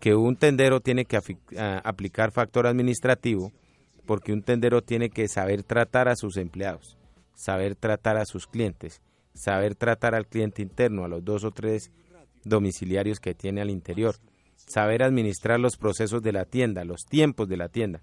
que 0.00 0.14
un 0.14 0.34
tendero 0.36 0.80
tiene 0.80 1.04
que 1.04 1.18
aplicar 1.84 2.32
factor 2.32 2.66
administrativo 2.66 3.52
porque 4.06 4.32
un 4.32 4.42
tendero 4.42 4.82
tiene 4.82 5.10
que 5.10 5.28
saber 5.28 5.62
tratar 5.62 6.08
a 6.08 6.16
sus 6.16 6.36
empleados, 6.38 6.98
saber 7.34 7.76
tratar 7.76 8.16
a 8.16 8.24
sus 8.24 8.46
clientes, 8.46 9.02
saber 9.34 9.76
tratar 9.76 10.14
al 10.14 10.26
cliente 10.26 10.62
interno, 10.62 11.04
a 11.04 11.08
los 11.08 11.24
dos 11.24 11.44
o 11.44 11.50
tres 11.50 11.92
domiciliarios 12.44 13.20
que 13.20 13.34
tiene 13.34 13.60
al 13.60 13.70
interior, 13.70 14.16
saber 14.56 15.02
administrar 15.02 15.60
los 15.60 15.76
procesos 15.76 16.22
de 16.22 16.32
la 16.32 16.46
tienda, 16.46 16.84
los 16.84 17.04
tiempos 17.04 17.48
de 17.48 17.58
la 17.58 17.68
tienda. 17.68 18.00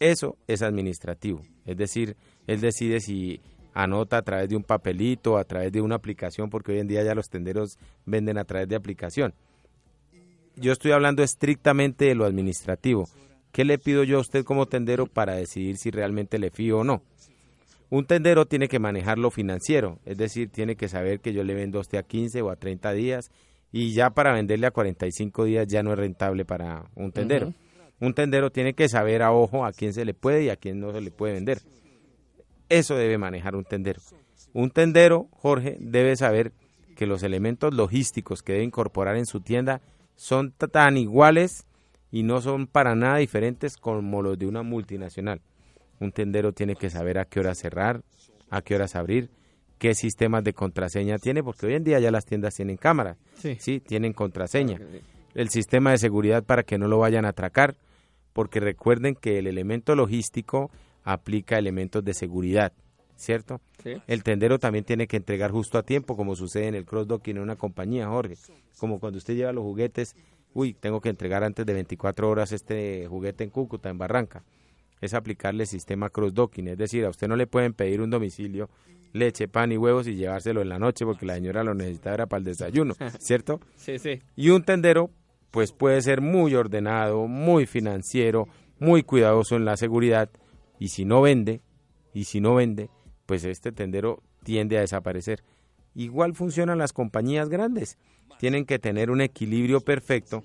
Eso 0.00 0.36
es 0.46 0.62
administrativo, 0.62 1.42
es 1.66 1.76
decir, 1.76 2.16
él 2.46 2.60
decide 2.60 3.00
si 3.00 3.40
anota 3.74 4.16
a 4.16 4.22
través 4.22 4.48
de 4.48 4.56
un 4.56 4.62
papelito, 4.64 5.36
a 5.36 5.44
través 5.44 5.72
de 5.72 5.82
una 5.82 5.96
aplicación, 5.96 6.48
porque 6.50 6.72
hoy 6.72 6.78
en 6.78 6.88
día 6.88 7.04
ya 7.04 7.14
los 7.14 7.28
tenderos 7.28 7.78
venden 8.06 8.38
a 8.38 8.44
través 8.44 8.68
de 8.68 8.76
aplicación. 8.76 9.34
Yo 10.60 10.72
estoy 10.72 10.90
hablando 10.90 11.22
estrictamente 11.22 12.06
de 12.06 12.14
lo 12.14 12.24
administrativo. 12.24 13.08
¿Qué 13.52 13.64
le 13.64 13.78
pido 13.78 14.02
yo 14.02 14.18
a 14.18 14.20
usted 14.20 14.44
como 14.44 14.66
tendero 14.66 15.06
para 15.06 15.34
decidir 15.34 15.76
si 15.76 15.90
realmente 15.90 16.38
le 16.38 16.50
fío 16.50 16.78
o 16.78 16.84
no? 16.84 17.02
Un 17.90 18.04
tendero 18.04 18.46
tiene 18.46 18.68
que 18.68 18.78
manejar 18.78 19.18
lo 19.18 19.30
financiero, 19.30 19.98
es 20.04 20.18
decir, 20.18 20.50
tiene 20.50 20.76
que 20.76 20.88
saber 20.88 21.20
que 21.20 21.32
yo 21.32 21.42
le 21.42 21.54
vendo 21.54 21.78
a 21.78 21.80
usted 21.80 21.98
a 21.98 22.02
15 22.02 22.42
o 22.42 22.50
a 22.50 22.56
30 22.56 22.92
días 22.92 23.30
y 23.72 23.92
ya 23.94 24.10
para 24.10 24.32
venderle 24.34 24.66
a 24.66 24.70
45 24.70 25.44
días 25.44 25.66
ya 25.68 25.82
no 25.82 25.92
es 25.92 25.98
rentable 25.98 26.44
para 26.44 26.90
un 26.94 27.12
tendero. 27.12 27.54
Un 28.00 28.12
tendero 28.14 28.50
tiene 28.50 28.74
que 28.74 28.88
saber 28.88 29.22
a 29.22 29.32
ojo 29.32 29.64
a 29.64 29.72
quién 29.72 29.94
se 29.94 30.04
le 30.04 30.12
puede 30.12 30.44
y 30.44 30.48
a 30.50 30.56
quién 30.56 30.80
no 30.80 30.92
se 30.92 31.00
le 31.00 31.10
puede 31.10 31.34
vender. 31.34 31.60
Eso 32.68 32.96
debe 32.96 33.16
manejar 33.16 33.56
un 33.56 33.64
tendero. 33.64 34.00
Un 34.52 34.70
tendero, 34.70 35.28
Jorge, 35.32 35.76
debe 35.80 36.16
saber 36.16 36.52
que 36.96 37.06
los 37.06 37.22
elementos 37.22 37.72
logísticos 37.72 38.42
que 38.42 38.52
debe 38.52 38.64
incorporar 38.64 39.16
en 39.16 39.26
su 39.26 39.40
tienda 39.40 39.80
son 40.18 40.50
tan 40.52 40.96
iguales 40.96 41.64
y 42.10 42.24
no 42.24 42.40
son 42.40 42.66
para 42.66 42.96
nada 42.96 43.18
diferentes 43.18 43.76
como 43.76 44.20
los 44.20 44.36
de 44.36 44.46
una 44.46 44.64
multinacional. 44.64 45.40
Un 46.00 46.10
tendero 46.10 46.52
tiene 46.52 46.74
que 46.74 46.90
saber 46.90 47.18
a 47.18 47.24
qué 47.24 47.38
hora 47.38 47.54
cerrar, 47.54 48.02
a 48.50 48.60
qué 48.62 48.74
horas 48.74 48.96
abrir, 48.96 49.30
qué 49.78 49.94
sistemas 49.94 50.42
de 50.42 50.54
contraseña 50.54 51.18
tiene, 51.18 51.44
porque 51.44 51.66
hoy 51.66 51.74
en 51.74 51.84
día 51.84 52.00
ya 52.00 52.10
las 52.10 52.24
tiendas 52.24 52.54
tienen 52.56 52.76
cámaras, 52.76 53.16
Sí. 53.34 53.56
sí, 53.60 53.78
tienen 53.78 54.12
contraseña. 54.12 54.80
El 55.34 55.50
sistema 55.50 55.92
de 55.92 55.98
seguridad 55.98 56.42
para 56.42 56.64
que 56.64 56.78
no 56.78 56.88
lo 56.88 56.98
vayan 56.98 57.24
a 57.24 57.28
atracar, 57.28 57.76
porque 58.32 58.58
recuerden 58.58 59.14
que 59.14 59.38
el 59.38 59.46
elemento 59.46 59.94
logístico 59.94 60.70
aplica 61.04 61.58
elementos 61.58 62.04
de 62.04 62.14
seguridad, 62.14 62.72
¿cierto? 63.18 63.60
Sí. 63.82 63.96
El 64.06 64.22
tendero 64.22 64.58
también 64.58 64.84
tiene 64.84 65.06
que 65.06 65.16
entregar 65.16 65.50
justo 65.50 65.76
a 65.76 65.82
tiempo, 65.82 66.16
como 66.16 66.36
sucede 66.36 66.68
en 66.68 66.74
el 66.74 66.86
cross-docking 66.86 67.36
en 67.36 67.42
una 67.42 67.56
compañía, 67.56 68.08
Jorge. 68.08 68.36
Como 68.78 69.00
cuando 69.00 69.18
usted 69.18 69.34
lleva 69.34 69.52
los 69.52 69.64
juguetes, 69.64 70.14
uy, 70.54 70.72
tengo 70.72 71.00
que 71.00 71.08
entregar 71.08 71.42
antes 71.44 71.66
de 71.66 71.74
24 71.74 72.30
horas 72.30 72.52
este 72.52 73.06
juguete 73.08 73.44
en 73.44 73.50
Cúcuta, 73.50 73.90
en 73.90 73.98
Barranca. 73.98 74.44
Es 75.00 75.14
aplicarle 75.14 75.64
el 75.64 75.68
sistema 75.68 76.10
cross-docking, 76.10 76.68
es 76.68 76.78
decir, 76.78 77.04
a 77.04 77.10
usted 77.10 77.28
no 77.28 77.36
le 77.36 77.46
pueden 77.46 77.74
pedir 77.74 78.00
un 78.00 78.10
domicilio, 78.10 78.70
leche, 79.12 79.48
pan 79.48 79.72
y 79.72 79.76
huevos 79.76 80.06
y 80.06 80.14
llevárselo 80.14 80.62
en 80.62 80.68
la 80.68 80.78
noche 80.78 81.04
porque 81.04 81.26
la 81.26 81.34
señora 81.34 81.64
lo 81.64 81.74
necesitaba 81.74 82.26
para 82.26 82.38
el 82.38 82.44
desayuno, 82.44 82.94
¿cierto? 83.18 83.60
Sí, 83.76 83.98
sí. 83.98 84.22
Y 84.36 84.50
un 84.50 84.62
tendero, 84.62 85.10
pues 85.50 85.72
puede 85.72 86.00
ser 86.02 86.20
muy 86.20 86.54
ordenado, 86.54 87.26
muy 87.26 87.66
financiero, 87.66 88.46
muy 88.78 89.02
cuidadoso 89.02 89.56
en 89.56 89.64
la 89.64 89.76
seguridad 89.76 90.30
y 90.78 90.88
si 90.88 91.04
no 91.04 91.20
vende, 91.20 91.60
y 92.12 92.24
si 92.24 92.40
no 92.40 92.54
vende, 92.54 92.90
pues 93.28 93.44
este 93.44 93.72
tendero 93.72 94.22
tiende 94.42 94.78
a 94.78 94.80
desaparecer. 94.80 95.44
Igual 95.94 96.34
funcionan 96.34 96.78
las 96.78 96.94
compañías 96.94 97.50
grandes. 97.50 97.98
Tienen 98.38 98.64
que 98.64 98.78
tener 98.78 99.10
un 99.10 99.20
equilibrio 99.20 99.82
perfecto. 99.82 100.44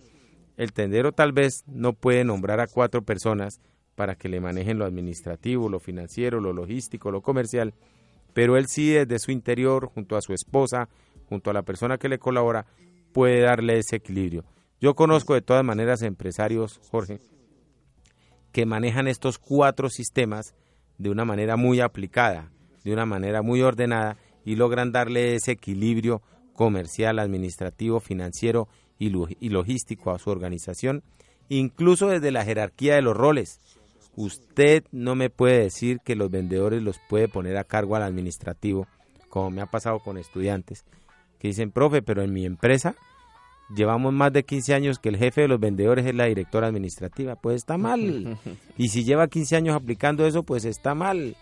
El 0.58 0.74
tendero 0.74 1.13
tal 1.13 1.32
vez 1.32 1.63
no 1.65 1.93
puede 1.93 2.26
nombrar 2.26 2.60
a 2.60 2.67
cuatro 2.67 3.02
personas 3.02 3.62
para 3.96 4.15
que 4.15 4.28
le 4.28 4.41
manejen 4.41 4.80
lo 4.80 4.84
administrativo, 4.84 5.69
lo 5.69 5.80
financiero, 5.80 6.41
lo 6.41 6.52
logístico, 6.52 7.10
lo 7.10 7.22
comercial, 7.22 7.74
pero 8.34 8.58
él 8.58 8.67
sí 8.67 8.89
desde 8.89 9.17
su 9.19 9.32
interior, 9.32 9.88
junto 9.88 10.17
a 10.17 10.22
su 10.22 10.34
esposa, 10.34 10.89
junto 11.30 11.52
a 11.52 11.54
la 11.54 11.63
persona 11.63 11.98
que 11.98 12.10
le 12.10 12.19
colabora, 12.19 12.65
puede 13.13 13.39
darle 13.39 13.78
ese 13.78 13.96
equilibrio. 13.96 14.43
Yo 14.82 14.93
conozco 14.93 15.36
de 15.36 15.41
todas 15.41 15.63
maneras 15.63 16.02
empresarios, 16.02 16.82
Jorge, 16.91 17.22
que 18.52 18.65
manejan 18.65 19.08
estos 19.08 19.39
cuatro 19.39 19.89
sistemas 19.89 20.54
de 20.98 21.12
una 21.12 21.24
manera 21.24 21.56
muy 21.56 21.80
aplicada, 21.80 22.52
de 22.84 22.93
una 22.93 23.06
manera 23.06 23.41
muy 23.41 23.62
ordenada 23.62 24.17
y 24.46 24.56
logran 24.56 24.91
darle 24.91 25.36
ese 25.36 25.52
equilibrio 25.52 26.22
comercial, 26.54 27.19
administrativo, 27.19 28.00
financiero 28.00 28.67
y, 29.00 29.10
logístico 29.50 30.12
a 30.12 30.19
su 30.19 30.30
organización, 30.30 31.04
incluso 31.50 32.08
desde 32.08 32.32
la 32.32 32.46
jerarquía 32.46 32.96
de 32.96 33.02
los 33.02 33.17
roles. 33.17 33.60
Usted 34.15 34.84
no 34.91 35.15
me 35.15 35.30
puede 35.30 35.63
decir 35.63 36.00
que 36.06 36.15
los 36.15 36.30
vendedores 36.30 36.84
los 36.84 37.00
puede 37.10 37.28
poner 37.28 37.58
a 37.58 37.63
cargo 37.63 37.96
al 37.96 38.04
administrativo, 38.04 38.88
como 39.30 39.50
me 39.50 39.62
ha 39.62 39.65
pasado 39.65 40.00
con 40.00 40.17
estudiantes, 40.17 40.86
que 41.39 41.48
dicen, 41.48 41.72
profe, 41.72 42.02
pero 42.02 42.22
en 42.22 42.32
mi 42.32 42.46
empresa 42.46 42.96
llevamos 43.76 44.13
más 44.13 44.32
de 44.32 44.43
15 44.43 44.74
años 44.74 45.00
que 45.00 45.10
el 45.10 45.17
jefe 45.17 45.41
de 45.41 45.48
los 45.48 45.60
vendedores 45.60 46.06
es 46.06 46.15
la 46.15 46.26
directora 46.26 46.67
administrativa, 46.67 47.36
pues 47.36 47.58
está 47.58 47.78
mal. 47.78 48.38
Y 48.78 48.89
si 48.89 49.04
lleva 49.04 49.28
15 49.28 49.56
años 49.56 49.76
aplicando 49.76 50.26
eso, 50.26 50.43
pues 50.43 50.65
está 50.65 50.96
mal. 50.96 51.36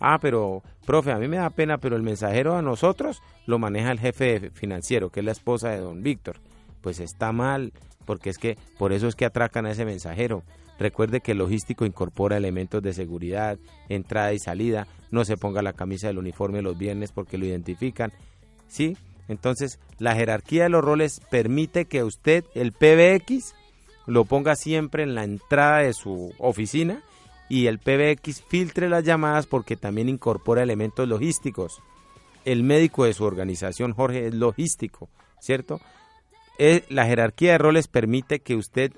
Ah, 0.00 0.18
pero, 0.18 0.62
profe, 0.86 1.12
a 1.12 1.18
mí 1.18 1.28
me 1.28 1.36
da 1.36 1.50
pena, 1.50 1.78
pero 1.78 1.94
el 1.94 2.02
mensajero 2.02 2.56
a 2.56 2.62
nosotros 2.62 3.22
lo 3.46 3.58
maneja 3.58 3.92
el 3.92 4.00
jefe 4.00 4.50
financiero, 4.50 5.10
que 5.10 5.20
es 5.20 5.26
la 5.26 5.32
esposa 5.32 5.68
de 5.68 5.78
don 5.80 6.02
Víctor. 6.02 6.38
Pues 6.80 7.00
está 7.00 7.32
mal, 7.32 7.74
porque 8.06 8.30
es 8.30 8.38
que 8.38 8.56
por 8.78 8.92
eso 8.92 9.06
es 9.06 9.14
que 9.14 9.26
atracan 9.26 9.66
a 9.66 9.72
ese 9.72 9.84
mensajero. 9.84 10.42
Recuerde 10.78 11.20
que 11.20 11.32
el 11.32 11.38
logístico 11.38 11.84
incorpora 11.84 12.38
elementos 12.38 12.82
de 12.82 12.94
seguridad, 12.94 13.58
entrada 13.90 14.32
y 14.32 14.38
salida. 14.38 14.86
No 15.10 15.26
se 15.26 15.36
ponga 15.36 15.60
la 15.60 15.74
camisa 15.74 16.06
del 16.06 16.16
uniforme 16.16 16.62
los 16.62 16.78
viernes 16.78 17.12
porque 17.12 17.36
lo 17.36 17.44
identifican. 17.44 18.12
¿Sí? 18.66 18.96
Entonces, 19.28 19.78
la 19.98 20.14
jerarquía 20.14 20.62
de 20.62 20.70
los 20.70 20.82
roles 20.82 21.20
permite 21.30 21.84
que 21.84 22.02
usted, 22.02 22.44
el 22.54 22.72
PBX, 22.72 23.54
lo 24.06 24.24
ponga 24.24 24.56
siempre 24.56 25.02
en 25.02 25.14
la 25.14 25.24
entrada 25.24 25.78
de 25.80 25.92
su 25.92 26.32
oficina 26.38 27.02
y 27.50 27.66
el 27.66 27.80
PBX 27.80 28.42
filtre 28.48 28.88
las 28.88 29.04
llamadas 29.04 29.46
porque 29.46 29.76
también 29.76 30.08
incorpora 30.08 30.62
elementos 30.62 31.06
logísticos. 31.06 31.82
El 32.44 32.62
médico 32.62 33.04
de 33.04 33.12
su 33.12 33.24
organización, 33.24 33.92
Jorge, 33.92 34.28
es 34.28 34.34
logístico, 34.34 35.10
¿cierto? 35.40 35.80
Eh, 36.58 36.84
la 36.88 37.06
jerarquía 37.06 37.52
de 37.52 37.58
roles 37.58 37.88
permite 37.88 38.38
que 38.38 38.54
usted 38.54 38.92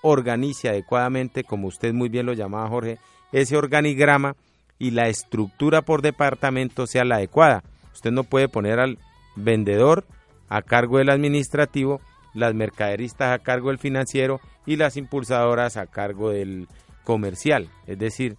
organice 0.00 0.70
adecuadamente, 0.70 1.44
como 1.44 1.68
usted 1.68 1.92
muy 1.92 2.08
bien 2.08 2.24
lo 2.24 2.32
llamaba, 2.32 2.68
Jorge, 2.70 2.98
ese 3.30 3.58
organigrama 3.58 4.36
y 4.78 4.92
la 4.92 5.08
estructura 5.08 5.82
por 5.82 6.00
departamento 6.00 6.86
sea 6.86 7.04
la 7.04 7.16
adecuada. 7.16 7.62
Usted 7.92 8.10
no 8.10 8.24
puede 8.24 8.48
poner 8.48 8.80
al 8.80 8.98
vendedor 9.36 10.06
a 10.48 10.62
cargo 10.62 10.96
del 10.96 11.10
administrativo, 11.10 12.00
las 12.32 12.54
mercaderistas 12.54 13.34
a 13.34 13.42
cargo 13.42 13.68
del 13.68 13.78
financiero 13.78 14.40
y 14.64 14.76
las 14.76 14.96
impulsadoras 14.96 15.76
a 15.76 15.86
cargo 15.86 16.30
del 16.30 16.68
comercial. 17.08 17.70
Es 17.86 17.98
decir, 17.98 18.36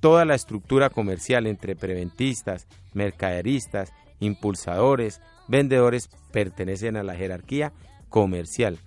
toda 0.00 0.24
la 0.24 0.34
estructura 0.34 0.88
comercial 0.88 1.46
entre 1.46 1.76
preventistas, 1.76 2.66
mercaderistas, 2.94 3.92
impulsadores, 4.20 5.20
vendedores 5.48 6.08
pertenecen 6.32 6.96
a 6.96 7.02
la 7.02 7.14
jerarquía 7.14 7.74
comercial. 8.08 8.78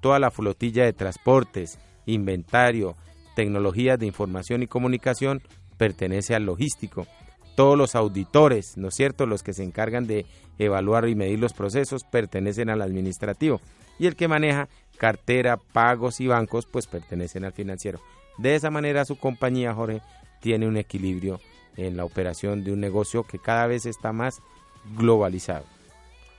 Toda 0.00 0.18
la 0.18 0.30
flotilla 0.30 0.86
de 0.86 0.94
transportes, 0.94 1.78
inventario, 2.06 2.96
tecnologías 3.36 3.98
de 3.98 4.06
información 4.06 4.62
y 4.62 4.68
comunicación 4.68 5.42
pertenece 5.76 6.34
al 6.34 6.46
logístico 6.46 7.06
todos 7.54 7.76
los 7.76 7.94
auditores, 7.94 8.78
¿no 8.78 8.88
es 8.88 8.94
cierto? 8.94 9.26
Los 9.26 9.42
que 9.42 9.52
se 9.52 9.64
encargan 9.64 10.06
de 10.06 10.24
evaluar 10.58 11.06
y 11.10 11.14
medir 11.14 11.40
los 11.40 11.52
procesos 11.52 12.04
pertenecen 12.04 12.70
al 12.70 12.80
administrativo 12.80 13.60
y 13.98 14.06
el 14.06 14.16
que 14.16 14.28
maneja 14.28 14.70
cartera, 14.96 15.58
pagos 15.58 16.22
y 16.22 16.26
bancos 16.26 16.64
pues 16.64 16.86
pertenecen 16.86 17.44
al 17.44 17.52
financiero. 17.52 18.00
De 18.38 18.54
esa 18.54 18.70
manera 18.70 19.04
su 19.04 19.16
compañía, 19.16 19.74
Jorge, 19.74 20.00
tiene 20.40 20.66
un 20.66 20.76
equilibrio 20.76 21.40
en 21.76 21.96
la 21.96 22.04
operación 22.04 22.64
de 22.64 22.72
un 22.72 22.80
negocio 22.80 23.24
que 23.24 23.38
cada 23.38 23.66
vez 23.66 23.86
está 23.86 24.12
más 24.12 24.42
globalizado. 24.96 25.64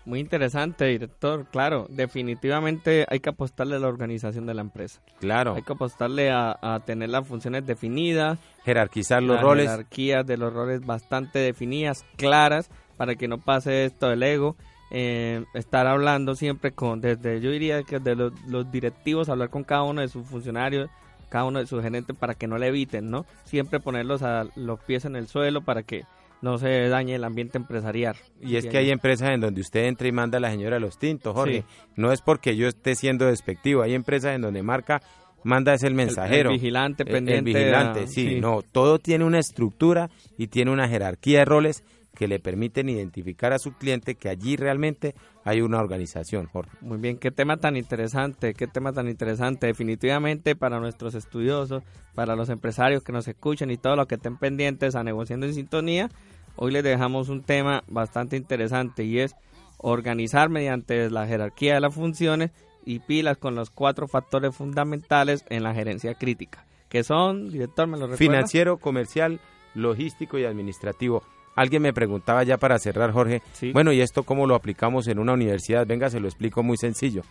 Muy 0.05 0.19
interesante, 0.19 0.85
director. 0.85 1.45
Claro, 1.49 1.87
definitivamente 1.89 3.05
hay 3.07 3.21
que 3.21 3.29
apostarle 3.29 3.77
a 3.77 3.79
la 3.79 3.87
organización 3.87 4.45
de 4.45 4.53
la 4.53 4.61
empresa. 4.61 4.99
Claro. 5.19 5.55
Hay 5.55 5.61
que 5.61 5.71
apostarle 5.71 6.29
a, 6.29 6.81
tener 6.85 7.09
las 7.09 7.25
funciones 7.25 7.65
definidas. 7.65 8.37
Jerarquizar 8.65 9.23
los 9.23 9.39
roles. 9.39 9.69
Jerarquías 9.69 10.25
de 10.25 10.37
los 10.37 10.53
roles 10.53 10.85
bastante 10.85 11.39
definidas, 11.39 12.05
claras, 12.17 12.69
para 12.97 13.15
que 13.15 13.29
no 13.29 13.37
pase 13.37 13.85
esto 13.85 14.09
del 14.09 14.23
ego. 14.23 14.57
Eh, 14.91 15.45
estar 15.53 15.87
hablando 15.87 16.35
siempre 16.35 16.71
con, 16.71 17.01
desde 17.01 17.39
yo 17.39 17.49
diría 17.49 17.81
que 17.83 17.99
de 17.99 18.15
los, 18.15 18.33
los 18.45 18.69
directivos, 18.71 19.29
hablar 19.29 19.49
con 19.49 19.63
cada 19.63 19.83
uno 19.83 20.01
de 20.01 20.09
sus 20.09 20.27
funcionarios, 20.27 20.89
cada 21.33 21.45
uno 21.45 21.57
de 21.57 21.65
sus 21.65 21.81
gerentes 21.81 22.15
para 22.15 22.35
que 22.35 22.45
no 22.45 22.59
le 22.59 22.67
eviten, 22.67 23.09
¿no? 23.09 23.25
Siempre 23.45 23.79
ponerlos 23.79 24.21
a 24.21 24.45
los 24.55 24.79
pies 24.81 25.05
en 25.05 25.15
el 25.15 25.25
suelo 25.25 25.61
para 25.61 25.81
que 25.81 26.03
no 26.43 26.59
se 26.59 26.87
dañe 26.89 27.15
el 27.15 27.23
ambiente 27.23 27.57
empresarial. 27.57 28.15
Y 28.39 28.57
es 28.57 28.67
que 28.67 28.77
hay 28.77 28.91
empresas 28.91 29.31
en 29.31 29.41
donde 29.41 29.59
usted 29.59 29.85
entra 29.85 30.07
y 30.07 30.11
manda 30.11 30.37
a 30.37 30.41
la 30.41 30.51
señora 30.51 30.77
los 30.77 30.99
tintos, 30.99 31.33
Jorge. 31.33 31.63
No 31.95 32.11
es 32.11 32.21
porque 32.21 32.55
yo 32.55 32.67
esté 32.67 32.93
siendo 32.93 33.25
despectivo, 33.25 33.81
hay 33.81 33.95
empresas 33.95 34.35
en 34.35 34.41
donde 34.41 34.61
marca 34.61 35.01
manda 35.43 35.73
es 35.73 35.81
el 35.81 35.95
mensajero. 35.95 36.51
El, 36.51 36.57
vigilante 36.57 37.03
pendiente. 37.03 37.49
El, 37.49 37.55
vigilante, 37.55 38.05
sí, 38.05 38.39
no, 38.39 38.61
todo 38.61 38.99
tiene 38.99 39.25
una 39.25 39.39
estructura 39.39 40.11
y 40.37 40.47
tiene 40.47 40.69
una 40.69 40.87
jerarquía 40.87 41.39
de 41.39 41.45
roles 41.45 41.83
que 42.15 42.27
le 42.27 42.39
permiten 42.39 42.89
identificar 42.89 43.53
a 43.53 43.59
su 43.59 43.73
cliente 43.73 44.15
que 44.15 44.29
allí 44.29 44.55
realmente 44.55 45.15
hay 45.43 45.61
una 45.61 45.79
organización, 45.79 46.45
Jorge. 46.45 46.71
Muy 46.81 46.97
bien, 46.99 47.17
qué 47.17 47.31
tema 47.31 47.57
tan 47.57 47.75
interesante, 47.75 48.53
qué 48.53 48.67
tema 48.67 48.93
tan 48.93 49.09
interesante. 49.09 49.67
Definitivamente 49.67 50.55
para 50.55 50.79
nuestros 50.79 51.15
estudiosos, 51.15 51.83
para 52.13 52.35
los 52.35 52.49
empresarios 52.49 53.03
que 53.03 53.11
nos 53.11 53.27
escuchen 53.27 53.71
y 53.71 53.77
todos 53.77 53.97
los 53.97 54.07
que 54.07 54.15
estén 54.15 54.37
pendientes 54.37 54.95
a 54.95 55.03
negociando 55.03 55.47
en 55.47 55.55
sintonía, 55.55 56.09
hoy 56.55 56.71
les 56.71 56.83
dejamos 56.83 57.29
un 57.29 57.41
tema 57.41 57.83
bastante 57.87 58.37
interesante 58.37 59.03
y 59.03 59.19
es 59.19 59.35
organizar 59.77 60.49
mediante 60.49 61.09
la 61.09 61.25
jerarquía 61.25 61.73
de 61.73 61.81
las 61.81 61.95
funciones 61.95 62.51
y 62.85 62.99
pilas 62.99 63.37
con 63.37 63.55
los 63.55 63.69
cuatro 63.69 64.07
factores 64.07 64.55
fundamentales 64.55 65.45
en 65.49 65.63
la 65.63 65.73
gerencia 65.73 66.13
crítica, 66.13 66.65
que 66.89 67.03
son, 67.03 67.49
director, 67.49 67.87
¿me 67.87 67.97
lo 67.97 68.05
recuerda? 68.05 68.17
Financiero, 68.17 68.77
comercial, 68.77 69.39
logístico 69.73 70.37
y 70.37 70.45
administrativo. 70.45 71.23
Alguien 71.55 71.81
me 71.81 71.93
preguntaba 71.93 72.43
ya 72.43 72.57
para 72.57 72.79
cerrar, 72.79 73.11
Jorge, 73.11 73.41
bueno, 73.73 73.91
¿y 73.91 74.01
esto 74.01 74.23
cómo 74.23 74.47
lo 74.47 74.55
aplicamos 74.55 75.07
en 75.07 75.19
una 75.19 75.33
universidad? 75.33 75.85
Venga, 75.85 76.09
se 76.09 76.19
lo 76.19 76.27
explico 76.27 76.63
muy 76.63 76.77
sencillo. 76.77 77.21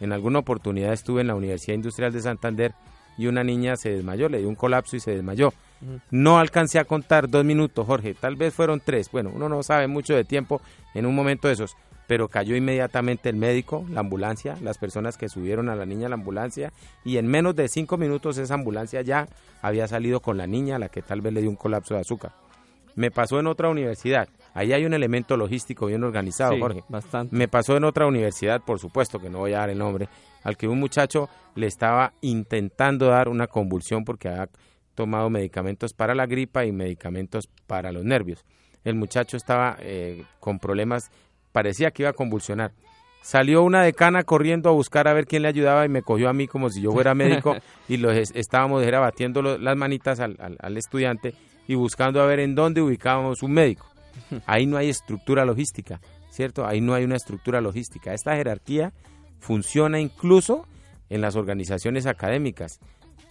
En 0.00 0.12
alguna 0.12 0.38
oportunidad 0.38 0.92
estuve 0.92 1.20
en 1.20 1.26
la 1.26 1.34
Universidad 1.34 1.74
Industrial 1.74 2.12
de 2.12 2.20
Santander 2.20 2.74
y 3.18 3.26
una 3.26 3.44
niña 3.44 3.76
se 3.76 3.90
desmayó, 3.90 4.28
le 4.28 4.38
dio 4.38 4.48
un 4.48 4.54
colapso 4.54 4.96
y 4.96 5.00
se 5.00 5.12
desmayó. 5.12 5.52
No 6.10 6.38
alcancé 6.38 6.78
a 6.78 6.84
contar 6.84 7.28
dos 7.28 7.44
minutos, 7.44 7.86
Jorge, 7.86 8.14
tal 8.14 8.36
vez 8.36 8.54
fueron 8.54 8.80
tres. 8.80 9.10
Bueno, 9.10 9.30
uno 9.34 9.48
no 9.48 9.62
sabe 9.62 9.86
mucho 9.86 10.14
de 10.14 10.24
tiempo 10.24 10.60
en 10.94 11.06
un 11.06 11.14
momento 11.14 11.48
de 11.48 11.54
esos, 11.54 11.76
pero 12.06 12.28
cayó 12.28 12.56
inmediatamente 12.56 13.28
el 13.28 13.36
médico, 13.36 13.84
la 13.90 14.00
ambulancia, 14.00 14.56
las 14.62 14.78
personas 14.78 15.16
que 15.16 15.28
subieron 15.28 15.68
a 15.68 15.76
la 15.76 15.86
niña 15.86 16.06
a 16.06 16.10
la 16.10 16.14
ambulancia 16.14 16.72
y 17.04 17.18
en 17.18 17.26
menos 17.26 17.56
de 17.56 17.68
cinco 17.68 17.96
minutos 17.96 18.38
esa 18.38 18.54
ambulancia 18.54 19.02
ya 19.02 19.28
había 19.60 19.88
salido 19.88 20.20
con 20.20 20.36
la 20.38 20.46
niña 20.46 20.76
a 20.76 20.78
la 20.78 20.88
que 20.88 21.02
tal 21.02 21.20
vez 21.20 21.32
le 21.32 21.40
dio 21.40 21.50
un 21.50 21.56
colapso 21.56 21.94
de 21.94 22.00
azúcar. 22.00 22.32
Me 22.96 23.10
pasó 23.12 23.38
en 23.38 23.46
otra 23.46 23.68
universidad. 23.68 24.28
Ahí 24.54 24.72
hay 24.72 24.84
un 24.84 24.94
elemento 24.94 25.36
logístico 25.36 25.86
bien 25.86 26.02
organizado, 26.02 26.52
Jorge. 26.58 26.82
Bastante. 26.88 27.36
Me 27.36 27.46
pasó 27.46 27.76
en 27.76 27.84
otra 27.84 28.06
universidad, 28.06 28.60
por 28.62 28.78
supuesto 28.80 29.18
que 29.20 29.30
no 29.30 29.38
voy 29.38 29.52
a 29.52 29.58
dar 29.58 29.70
el 29.70 29.78
nombre, 29.78 30.08
al 30.42 30.56
que 30.56 30.66
un 30.66 30.80
muchacho 30.80 31.28
le 31.54 31.66
estaba 31.66 32.12
intentando 32.22 33.06
dar 33.06 33.28
una 33.28 33.46
convulsión 33.46 34.04
porque 34.04 34.28
había 34.28 34.48
tomado 34.94 35.28
medicamentos 35.30 35.92
para 35.92 36.14
la 36.14 36.26
gripa 36.26 36.64
y 36.64 36.72
medicamentos 36.72 37.48
para 37.66 37.92
los 37.92 38.02
nervios. 38.04 38.44
El 38.82 38.94
muchacho 38.94 39.36
estaba 39.36 39.76
eh, 39.80 40.24
con 40.40 40.58
problemas, 40.58 41.10
parecía 41.52 41.90
que 41.90 42.02
iba 42.02 42.10
a 42.10 42.14
convulsionar. 42.14 42.72
salió 43.20 43.62
una 43.64 43.82
decana 43.82 44.22
corriendo 44.22 44.70
a 44.70 44.72
buscar 44.72 45.08
a 45.08 45.12
ver 45.12 45.26
quién 45.26 45.42
le 45.42 45.48
ayudaba 45.48 45.84
y 45.84 45.88
me 45.88 46.00
cogió 46.02 46.28
a 46.28 46.32
mí 46.32 46.46
como 46.46 46.70
si 46.70 46.80
yo 46.80 46.92
fuera 46.92 47.14
médico 47.14 47.56
y 47.88 47.96
los 47.96 48.14
es- 48.16 48.30
estábamos 48.36 48.84
era 48.84 49.00
batiendo 49.00 49.42
las 49.42 49.76
manitas 49.76 50.20
al, 50.20 50.36
al- 50.38 50.56
al 50.60 50.76
estudiante 50.76 51.34
y 51.66 51.74
buscando 51.74 52.20
a 52.22 52.26
ver 52.26 52.40
en 52.40 52.54
dónde 52.54 52.82
ubicábamos 52.82 53.42
un 53.42 53.52
médico. 53.52 53.86
Ahí 54.46 54.66
no 54.66 54.76
hay 54.76 54.88
estructura 54.88 55.44
logística, 55.44 56.00
¿cierto? 56.30 56.66
Ahí 56.66 56.80
no 56.80 56.94
hay 56.94 57.04
una 57.04 57.16
estructura 57.16 57.60
logística. 57.60 58.14
Esta 58.14 58.34
jerarquía 58.36 58.92
funciona 59.40 60.00
incluso 60.00 60.66
en 61.10 61.20
las 61.20 61.36
organizaciones 61.36 62.06
académicas, 62.06 62.80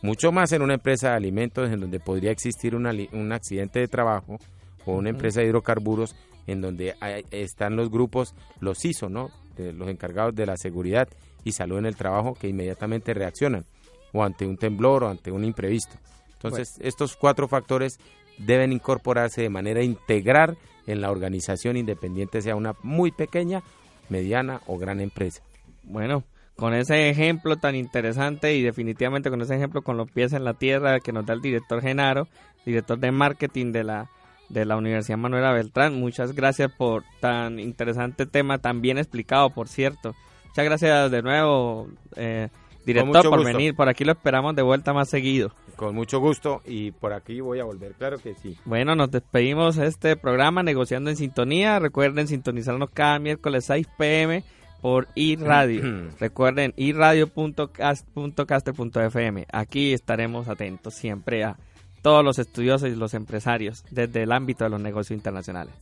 mucho 0.02 0.32
más 0.32 0.52
en 0.52 0.62
una 0.62 0.76
empresa 0.76 1.10
de 1.10 1.16
alimentos 1.16 1.70
en 1.72 1.80
donde 1.80 2.00
podría 2.00 2.32
existir 2.32 2.76
una 2.76 2.92
un 3.12 3.32
accidente 3.32 3.80
de 3.80 3.88
trabajo 3.88 4.38
o 4.86 4.94
una 4.94 5.10
empresa 5.10 5.42
de 5.42 5.48
hidrocarburos 5.48 6.16
en 6.48 6.62
donde 6.62 6.96
hay- 7.00 7.26
están 7.32 7.76
los 7.76 7.90
grupos, 7.90 8.36
los 8.60 8.86
ISO, 8.86 9.10
¿no? 9.10 9.32
De 9.58 9.74
los 9.74 9.90
encargados 9.90 10.36
de 10.36 10.46
la 10.46 10.58
seguridad 10.58 11.08
y 11.44 11.54
salud 11.54 11.80
en 11.80 11.86
el 11.88 11.96
trabajo 11.96 12.34
que 12.36 12.48
inmediatamente 12.48 13.14
reaccionan 13.14 13.66
o 14.14 14.24
ante 14.24 14.46
un 14.46 14.58
temblor 14.58 15.04
o 15.06 15.10
ante 15.10 15.32
un 15.32 15.44
imprevisto. 15.44 15.96
Entonces, 16.34 16.76
estos 16.82 17.16
cuatro 17.16 17.48
factores 17.48 17.98
deben 18.38 18.72
incorporarse 18.72 19.42
de 19.42 19.50
manera 19.50 19.84
integral 19.84 20.58
en 20.88 21.02
la 21.02 21.12
organización 21.12 21.78
independiente, 21.78 22.42
sea 22.42 22.56
una 22.56 22.76
muy 22.84 23.12
pequeña, 23.12 23.64
mediana 24.10 24.62
o 24.68 24.78
gran 24.78 25.00
empresa. 25.00 25.42
Bueno, 25.84 26.24
con 26.56 26.74
ese 26.74 27.10
ejemplo 27.10 27.58
tan 27.58 27.76
interesante 27.76 28.56
y 28.56 28.62
definitivamente 28.62 29.30
con 29.30 29.42
ese 29.42 29.56
ejemplo 29.56 29.82
con 29.82 29.98
los 29.98 30.10
pies 30.10 30.34
en 30.34 30.44
la 30.44 30.54
tierra 30.54 31.00
que 31.00 31.12
nos 31.12 31.26
da 31.26 31.34
el 31.34 31.42
director 31.42 31.82
Genaro, 31.82 32.28
director 32.66 32.98
de 33.00 33.12
marketing 33.12 33.72
de 33.72 33.84
la 33.84 34.10
de 34.50 34.64
la 34.64 34.78
Universidad 34.78 35.18
Manuela 35.18 35.52
Beltrán, 35.52 36.00
muchas 36.00 36.34
gracias 36.34 36.72
por 36.72 37.04
tan 37.20 37.60
interesante 37.60 38.28
tema, 38.28 38.60
tan 38.60 38.80
bien 38.80 39.00
explicado, 39.00 39.50
por 39.50 39.68
cierto. 39.68 40.14
Muchas 40.48 40.66
gracias 40.66 41.12
de 41.12 41.22
nuevo, 41.24 41.88
eh, 42.16 42.50
director, 42.86 43.30
por 43.30 43.40
gusto. 43.40 43.46
venir. 43.46 43.76
Por 43.76 43.90
aquí 43.90 44.04
lo 44.04 44.12
esperamos 44.14 44.56
de 44.56 44.62
vuelta 44.62 44.94
más 44.94 45.10
seguido. 45.10 45.52
Con 45.76 45.96
mucho 45.96 46.20
gusto 46.20 46.62
y 46.66 46.92
por 46.92 47.14
aquí 47.14 47.42
voy 47.42 47.60
a 47.60 47.66
volver, 47.66 47.94
claro 47.94 48.18
que 48.18 48.34
sí. 48.36 48.58
Bueno, 48.66 48.96
nos 48.96 49.12
despedimos 49.12 49.76
de 49.76 49.88
este 49.88 50.16
programa 50.16 50.64
Negociando 50.64 51.10
en 51.10 51.18
Sintonía. 51.18 51.80
Recuerden 51.80 52.28
sintonizarnos 52.28 52.90
cada 52.92 53.20
miércoles 53.20 53.66
6 53.66 53.88
pm 53.98 54.44
por 54.82 55.08
iRadio. 55.16 56.12
Recuerden 56.20 56.74
iradio.caster.fm. 56.78 59.48
Aquí 59.52 59.94
estaremos 59.94 60.48
atentos 60.48 60.94
siempre 60.94 61.44
a 61.44 61.58
todos 62.02 62.24
los 62.24 62.38
estudiosos 62.38 62.90
y 62.90 62.96
los 62.96 63.16
empresarios 63.16 63.84
desde 63.90 64.24
el 64.24 64.32
ámbito 64.32 64.64
de 64.64 64.70
los 64.70 64.80
negocios 64.80 65.18
internacionales. 65.18 65.74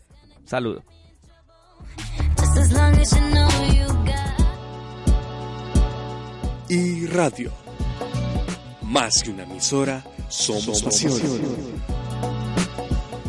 Saludos. 0.46 0.84
Y 6.74 7.06
radio. 7.06 7.52
Más 8.82 9.22
que 9.22 9.30
una 9.30 9.44
emisora, 9.44 10.04
somos, 10.28 10.82
pasión. 10.82 11.22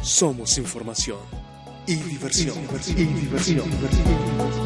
Somos 0.02 0.57
información 0.57 1.18
y 1.87 1.96
diversión. 1.96 2.57
Y 2.96 3.04
diversión. 3.04 4.63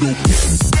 Let's 0.00 0.62
go. 0.62 0.73